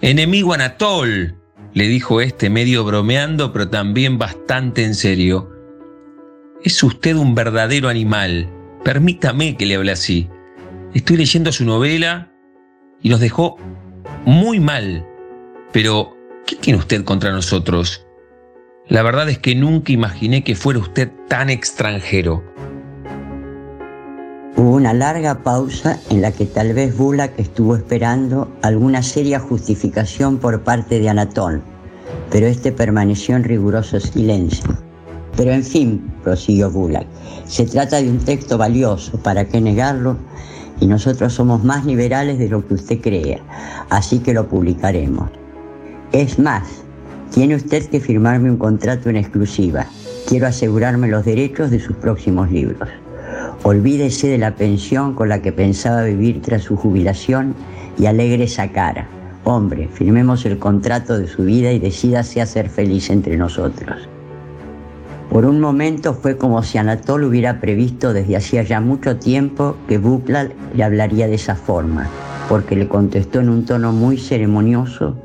Enemigo 0.00 0.52
Anatol, 0.52 1.39
le 1.72 1.86
dijo 1.86 2.20
este 2.20 2.50
medio 2.50 2.84
bromeando, 2.84 3.52
pero 3.52 3.68
también 3.68 4.18
bastante 4.18 4.84
en 4.84 4.94
serio. 4.94 5.50
Es 6.62 6.82
usted 6.82 7.16
un 7.16 7.34
verdadero 7.34 7.88
animal. 7.88 8.48
Permítame 8.84 9.56
que 9.56 9.66
le 9.66 9.76
hable 9.76 9.92
así. 9.92 10.28
Estoy 10.94 11.18
leyendo 11.18 11.52
su 11.52 11.64
novela 11.64 12.32
y 13.02 13.08
nos 13.08 13.20
dejó 13.20 13.56
muy 14.24 14.60
mal. 14.60 15.06
Pero, 15.72 16.16
¿qué 16.46 16.56
tiene 16.56 16.78
usted 16.78 17.04
contra 17.04 17.32
nosotros? 17.32 18.06
La 18.88 19.02
verdad 19.02 19.28
es 19.28 19.38
que 19.38 19.54
nunca 19.54 19.92
imaginé 19.92 20.42
que 20.42 20.56
fuera 20.56 20.80
usted 20.80 21.10
tan 21.28 21.48
extranjero. 21.48 22.44
Hubo 24.60 24.76
una 24.76 24.92
larga 24.92 25.42
pausa 25.42 25.98
en 26.10 26.20
la 26.20 26.32
que 26.32 26.44
tal 26.44 26.74
vez 26.74 26.94
Bulak 26.94 27.32
estuvo 27.38 27.74
esperando 27.76 28.46
alguna 28.60 29.02
seria 29.02 29.40
justificación 29.40 30.36
por 30.36 30.60
parte 30.60 31.00
de 31.00 31.08
Anatol, 31.08 31.62
pero 32.30 32.46
este 32.46 32.70
permaneció 32.70 33.36
en 33.36 33.44
riguroso 33.44 33.98
silencio. 33.98 34.66
Pero 35.34 35.52
en 35.52 35.64
fin, 35.64 36.12
prosiguió 36.22 36.70
Bulak, 36.70 37.06
se 37.46 37.64
trata 37.64 38.02
de 38.02 38.10
un 38.10 38.18
texto 38.18 38.58
valioso, 38.58 39.16
¿para 39.22 39.46
qué 39.46 39.62
negarlo? 39.62 40.18
Y 40.78 40.86
nosotros 40.86 41.32
somos 41.32 41.64
más 41.64 41.86
liberales 41.86 42.38
de 42.38 42.50
lo 42.50 42.68
que 42.68 42.74
usted 42.74 43.00
crea, 43.00 43.38
así 43.88 44.18
que 44.18 44.34
lo 44.34 44.46
publicaremos. 44.46 45.30
Es 46.12 46.38
más, 46.38 46.68
tiene 47.32 47.54
usted 47.54 47.88
que 47.88 47.98
firmarme 47.98 48.50
un 48.50 48.58
contrato 48.58 49.08
en 49.08 49.16
exclusiva. 49.16 49.86
Quiero 50.28 50.46
asegurarme 50.46 51.08
los 51.08 51.24
derechos 51.24 51.70
de 51.70 51.80
sus 51.80 51.96
próximos 51.96 52.50
libros. 52.50 52.90
Olvídese 53.62 54.28
de 54.28 54.38
la 54.38 54.54
pensión 54.54 55.14
con 55.14 55.28
la 55.28 55.42
que 55.42 55.52
pensaba 55.52 56.04
vivir 56.04 56.40
tras 56.40 56.62
su 56.62 56.76
jubilación 56.76 57.54
y 57.98 58.06
alegre 58.06 58.44
esa 58.44 58.72
cara. 58.72 59.06
Hombre, 59.44 59.88
firmemos 59.92 60.46
el 60.46 60.58
contrato 60.58 61.18
de 61.18 61.26
su 61.26 61.44
vida 61.44 61.70
y 61.72 61.78
decídase 61.78 62.40
a 62.40 62.46
ser 62.46 62.70
feliz 62.70 63.10
entre 63.10 63.36
nosotros. 63.36 64.08
Por 65.30 65.44
un 65.44 65.60
momento 65.60 66.14
fue 66.14 66.36
como 66.36 66.62
si 66.62 66.78
Anatol 66.78 67.24
hubiera 67.24 67.60
previsto 67.60 68.12
desde 68.12 68.36
hacía 68.36 68.62
ya 68.62 68.80
mucho 68.80 69.16
tiempo 69.16 69.76
que 69.86 69.98
Buklal 69.98 70.54
le 70.74 70.82
hablaría 70.82 71.28
de 71.28 71.34
esa 71.34 71.54
forma, 71.54 72.08
porque 72.48 72.76
le 72.76 72.88
contestó 72.88 73.40
en 73.40 73.50
un 73.50 73.64
tono 73.64 73.92
muy 73.92 74.18
ceremonioso 74.18 75.16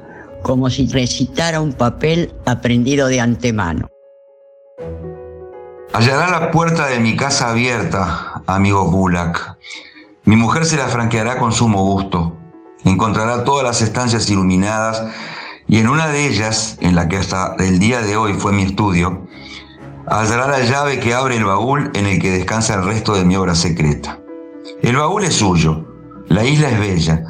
como 0.43 0.69
si 0.69 0.87
recitara 0.87 1.59
un 1.59 1.73
papel 1.73 2.31
aprendido 2.45 3.07
de 3.07 3.19
antemano. 3.19 3.87
Hallará 5.93 6.29
la 6.29 6.51
puerta 6.51 6.87
de 6.87 6.99
mi 6.99 7.15
casa 7.15 7.49
abierta, 7.49 8.41
amigo 8.47 8.89
Bulak. 8.91 9.57
Mi 10.25 10.35
mujer 10.35 10.65
se 10.65 10.77
la 10.77 10.87
franqueará 10.87 11.37
con 11.37 11.51
sumo 11.51 11.83
gusto. 11.85 12.35
Encontrará 12.83 13.43
todas 13.43 13.63
las 13.63 13.81
estancias 13.81 14.29
iluminadas 14.29 15.03
y 15.67 15.79
en 15.79 15.87
una 15.87 16.07
de 16.07 16.27
ellas, 16.27 16.77
en 16.81 16.95
la 16.95 17.07
que 17.07 17.17
hasta 17.17 17.55
el 17.59 17.79
día 17.79 18.01
de 18.01 18.17
hoy 18.17 18.33
fue 18.33 18.51
mi 18.51 18.63
estudio, 18.63 19.25
hallará 20.05 20.47
la 20.47 20.59
llave 20.59 20.99
que 20.99 21.13
abre 21.13 21.37
el 21.37 21.45
baúl 21.45 21.91
en 21.93 22.05
el 22.05 22.21
que 22.21 22.31
descansa 22.31 22.75
el 22.75 22.85
resto 22.85 23.15
de 23.15 23.25
mi 23.25 23.35
obra 23.35 23.55
secreta. 23.55 24.19
El 24.81 24.97
baúl 24.97 25.23
es 25.23 25.35
suyo, 25.35 25.85
la 26.27 26.43
isla 26.43 26.69
es 26.69 26.79
bella. 26.79 27.23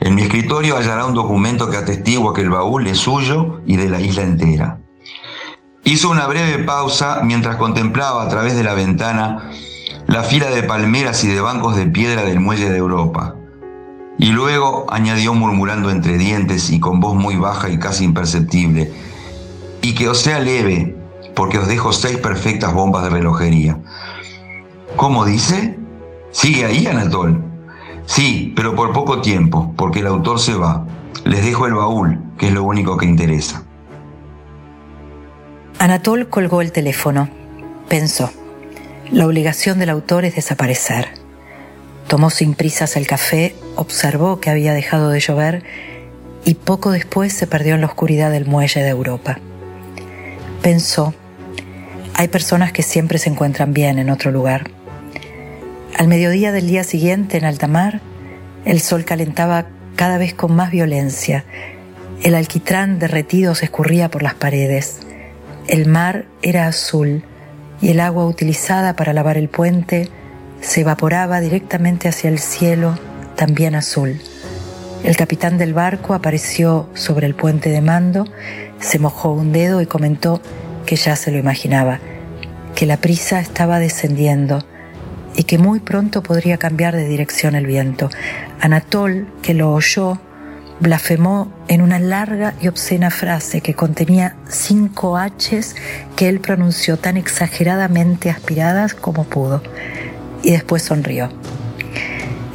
En 0.00 0.14
mi 0.14 0.22
escritorio 0.22 0.76
hallará 0.76 1.06
un 1.06 1.14
documento 1.14 1.70
que 1.70 1.78
atestigua 1.78 2.34
que 2.34 2.42
el 2.42 2.50
baúl 2.50 2.86
es 2.86 2.98
suyo 2.98 3.60
y 3.66 3.76
de 3.76 3.88
la 3.88 4.00
isla 4.00 4.22
entera. 4.22 4.83
Hizo 5.86 6.08
una 6.08 6.26
breve 6.26 6.64
pausa 6.64 7.20
mientras 7.22 7.56
contemplaba 7.56 8.22
a 8.22 8.28
través 8.30 8.56
de 8.56 8.64
la 8.64 8.72
ventana 8.72 9.50
la 10.06 10.22
fila 10.22 10.48
de 10.48 10.62
palmeras 10.62 11.22
y 11.24 11.28
de 11.28 11.42
bancos 11.42 11.76
de 11.76 11.84
piedra 11.84 12.22
del 12.22 12.40
muelle 12.40 12.70
de 12.70 12.78
Europa. 12.78 13.34
Y 14.18 14.32
luego 14.32 14.86
añadió 14.88 15.34
murmurando 15.34 15.90
entre 15.90 16.16
dientes 16.16 16.70
y 16.70 16.80
con 16.80 17.00
voz 17.00 17.14
muy 17.14 17.36
baja 17.36 17.68
y 17.68 17.78
casi 17.78 18.04
imperceptible, 18.04 18.94
y 19.82 19.94
que 19.94 20.08
os 20.08 20.18
sea 20.18 20.38
leve, 20.38 20.96
porque 21.34 21.58
os 21.58 21.68
dejo 21.68 21.92
seis 21.92 22.16
perfectas 22.16 22.72
bombas 22.72 23.04
de 23.04 23.10
relojería. 23.10 23.78
¿Cómo 24.96 25.26
dice? 25.26 25.78
¿Sigue 26.30 26.64
ahí, 26.64 26.86
Anatol? 26.86 27.44
Sí, 28.06 28.54
pero 28.56 28.74
por 28.74 28.94
poco 28.94 29.20
tiempo, 29.20 29.74
porque 29.76 30.00
el 30.00 30.06
autor 30.06 30.40
se 30.40 30.54
va. 30.54 30.86
Les 31.24 31.44
dejo 31.44 31.66
el 31.66 31.74
baúl, 31.74 32.20
que 32.38 32.48
es 32.48 32.54
lo 32.54 32.64
único 32.64 32.96
que 32.96 33.04
interesa. 33.04 33.64
Anatol 35.78 36.28
colgó 36.28 36.62
el 36.62 36.72
teléfono. 36.72 37.28
Pensó. 37.88 38.30
La 39.10 39.26
obligación 39.26 39.78
del 39.78 39.90
autor 39.90 40.24
es 40.24 40.36
desaparecer. 40.36 41.08
Tomó 42.08 42.30
sin 42.30 42.54
prisas 42.54 42.96
el 42.96 43.06
café, 43.06 43.54
observó 43.76 44.40
que 44.40 44.50
había 44.50 44.72
dejado 44.72 45.10
de 45.10 45.20
llover 45.20 45.62
y 46.44 46.54
poco 46.54 46.90
después 46.90 47.32
se 47.32 47.46
perdió 47.46 47.74
en 47.74 47.80
la 47.80 47.86
oscuridad 47.86 48.30
del 48.30 48.46
muelle 48.46 48.82
de 48.82 48.88
Europa. 48.88 49.38
Pensó, 50.62 51.14
hay 52.14 52.28
personas 52.28 52.72
que 52.72 52.82
siempre 52.82 53.18
se 53.18 53.30
encuentran 53.30 53.72
bien 53.72 53.98
en 53.98 54.10
otro 54.10 54.30
lugar. 54.30 54.70
Al 55.96 56.08
mediodía 56.08 56.52
del 56.52 56.66
día 56.66 56.84
siguiente, 56.84 57.38
en 57.38 57.44
alta 57.44 57.66
mar, 57.66 58.00
el 58.64 58.80
sol 58.80 59.04
calentaba 59.04 59.66
cada 59.96 60.18
vez 60.18 60.34
con 60.34 60.54
más 60.54 60.70
violencia. 60.70 61.44
El 62.22 62.34
alquitrán 62.34 62.98
derretido 62.98 63.54
se 63.54 63.66
escurría 63.66 64.10
por 64.10 64.22
las 64.22 64.34
paredes. 64.34 65.00
El 65.66 65.86
mar 65.86 66.26
era 66.42 66.66
azul 66.66 67.24
y 67.80 67.90
el 67.90 68.00
agua 68.00 68.26
utilizada 68.26 68.96
para 68.96 69.14
lavar 69.14 69.38
el 69.38 69.48
puente 69.48 70.10
se 70.60 70.82
evaporaba 70.82 71.40
directamente 71.40 72.08
hacia 72.08 72.28
el 72.28 72.38
cielo, 72.38 72.98
también 73.34 73.74
azul. 73.74 74.20
El 75.04 75.16
capitán 75.16 75.56
del 75.56 75.72
barco 75.72 76.14
apareció 76.14 76.88
sobre 76.94 77.26
el 77.26 77.34
puente 77.34 77.70
de 77.70 77.80
mando, 77.80 78.26
se 78.78 78.98
mojó 78.98 79.32
un 79.32 79.52
dedo 79.52 79.80
y 79.80 79.86
comentó 79.86 80.40
que 80.84 80.96
ya 80.96 81.16
se 81.16 81.30
lo 81.30 81.38
imaginaba, 81.38 81.98
que 82.74 82.84
la 82.84 82.98
prisa 82.98 83.40
estaba 83.40 83.78
descendiendo 83.78 84.64
y 85.34 85.44
que 85.44 85.58
muy 85.58 85.80
pronto 85.80 86.22
podría 86.22 86.58
cambiar 86.58 86.94
de 86.94 87.08
dirección 87.08 87.54
el 87.54 87.66
viento. 87.66 88.10
Anatol, 88.60 89.26
que 89.42 89.54
lo 89.54 89.72
oyó, 89.72 90.18
blasfemó 90.80 91.52
en 91.68 91.82
una 91.82 91.98
larga 91.98 92.54
y 92.60 92.68
obscena 92.68 93.10
frase 93.10 93.60
que 93.60 93.74
contenía 93.74 94.36
cinco 94.48 95.18
H's 95.18 95.74
que 96.16 96.28
él 96.28 96.40
pronunció 96.40 96.96
tan 96.96 97.16
exageradamente 97.16 98.30
aspiradas 98.30 98.94
como 98.94 99.24
pudo, 99.24 99.62
y 100.42 100.50
después 100.50 100.82
sonrió. 100.82 101.30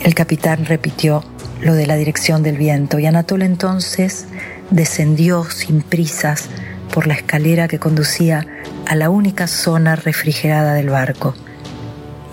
El 0.02 0.16
capitán 0.16 0.66
repitió 0.66 1.24
lo 1.62 1.74
de 1.74 1.88
la 1.88 1.96
dirección 1.96 2.44
del 2.44 2.58
viento 2.58 3.00
y 3.00 3.06
Anatol 3.06 3.42
entonces 3.42 4.26
descendió 4.70 5.44
sin 5.44 5.82
prisas 5.82 6.50
por 6.94 7.08
la 7.08 7.16
escalera 7.16 7.68
que 7.68 7.80
conducía 7.80 8.46
a 8.88 8.96
la 8.96 9.10
única 9.10 9.48
zona 9.48 9.96
refrigerada 9.96 10.74
del 10.74 10.90
barco 10.90 11.36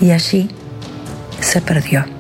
y 0.01 0.13
allí 0.13 0.49
se 1.41 1.61
perdió. 1.61 2.16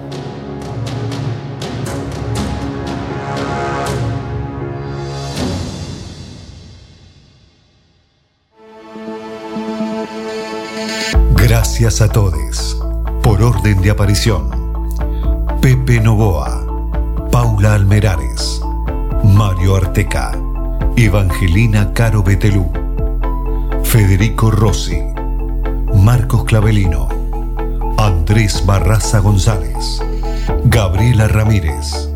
Gracias 11.79 12.01
a 12.01 12.09
todos. 12.09 12.83
Por 13.23 13.43
orden 13.43 13.83
de 13.83 13.91
aparición. 13.91 14.49
Pepe 15.61 16.01
Novoa, 16.01 16.65
Paula 17.31 17.75
Almerares, 17.75 18.63
Mario 19.23 19.77
Arteca, 19.77 20.33
Evangelina 20.97 21.93
Caro 21.93 22.23
Betelú, 22.23 22.73
Federico 23.85 24.51
Rossi, 24.51 25.03
Marcos 25.95 26.45
Clavelino, 26.45 27.09
Andrés 27.99 28.65
Barraza 28.65 29.19
González, 29.19 30.01
Gabriela 30.65 31.29
Ramírez, 31.29 32.09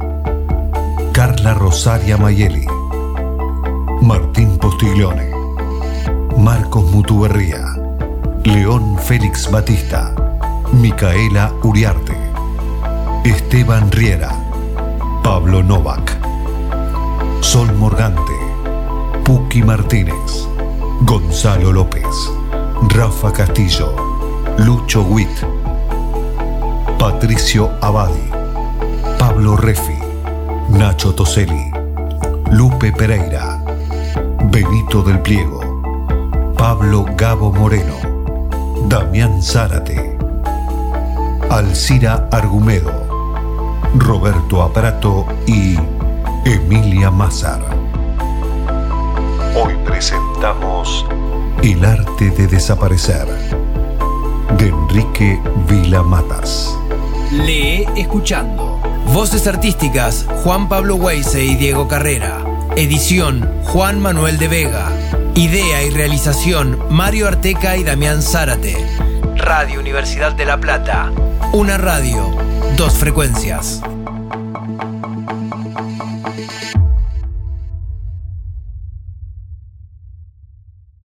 Carla 1.12 1.52
Rosaria 1.52 2.16
Mayeli, 2.16 2.66
Martín 4.00 4.56
Postiglione, 4.56 5.30
Marcos 6.38 6.90
Mutuberría, 6.90 7.69
León 8.52 8.98
Félix 8.98 9.48
Batista, 9.48 10.12
Micaela 10.72 11.52
Uriarte, 11.62 12.16
Esteban 13.24 13.92
Riera, 13.92 14.30
Pablo 15.22 15.62
Novak, 15.62 16.18
Sol 17.40 17.72
Morgante, 17.76 18.34
Puki 19.24 19.62
Martínez, 19.62 20.48
Gonzalo 21.02 21.70
López, 21.72 22.04
Rafa 22.88 23.32
Castillo, 23.32 23.94
Lucho 24.58 25.02
Witt, 25.02 25.46
Patricio 26.98 27.70
Abadi, 27.80 28.30
Pablo 29.16 29.56
Refi, 29.56 29.98
Nacho 30.70 31.14
Toseli, 31.14 31.70
Lupe 32.50 32.90
Pereira, 32.90 33.62
Benito 34.50 35.02
del 35.02 35.20
Pliego, 35.20 35.60
Pablo 36.56 37.06
Gabo 37.16 37.52
Moreno, 37.52 38.09
Damián 38.90 39.40
Zárate, 39.40 40.18
Alcira 41.48 42.28
Argumedo, 42.32 42.90
Roberto 43.94 44.62
Aprato 44.62 45.28
y 45.46 45.76
Emilia 46.44 47.08
Mazar. 47.08 47.60
Hoy 49.54 49.74
presentamos 49.86 51.06
El 51.62 51.84
arte 51.84 52.30
de 52.30 52.48
desaparecer 52.48 53.28
de 54.58 54.66
Enrique 54.66 55.40
Vila 55.68 56.02
Matas. 56.02 56.76
Lee 57.30 57.86
escuchando. 57.96 58.80
Voces 59.14 59.46
artísticas 59.46 60.26
Juan 60.42 60.68
Pablo 60.68 60.96
Weise 60.96 61.44
y 61.44 61.54
Diego 61.54 61.86
Carrera. 61.86 62.44
Edición 62.74 63.48
Juan 63.66 64.00
Manuel 64.00 64.36
de 64.38 64.48
Vega. 64.48 64.99
Idea 65.34 65.82
y 65.82 65.90
realización 65.90 66.78
Mario 66.90 67.28
Arteca 67.28 67.76
y 67.76 67.84
Damián 67.84 68.22
Zárate. 68.22 68.76
Radio 69.36 69.80
Universidad 69.80 70.32
de 70.32 70.44
La 70.44 70.58
Plata. 70.58 71.10
Una 71.52 71.78
radio, 71.78 72.30
dos 72.76 72.94
frecuencias. 72.94 73.80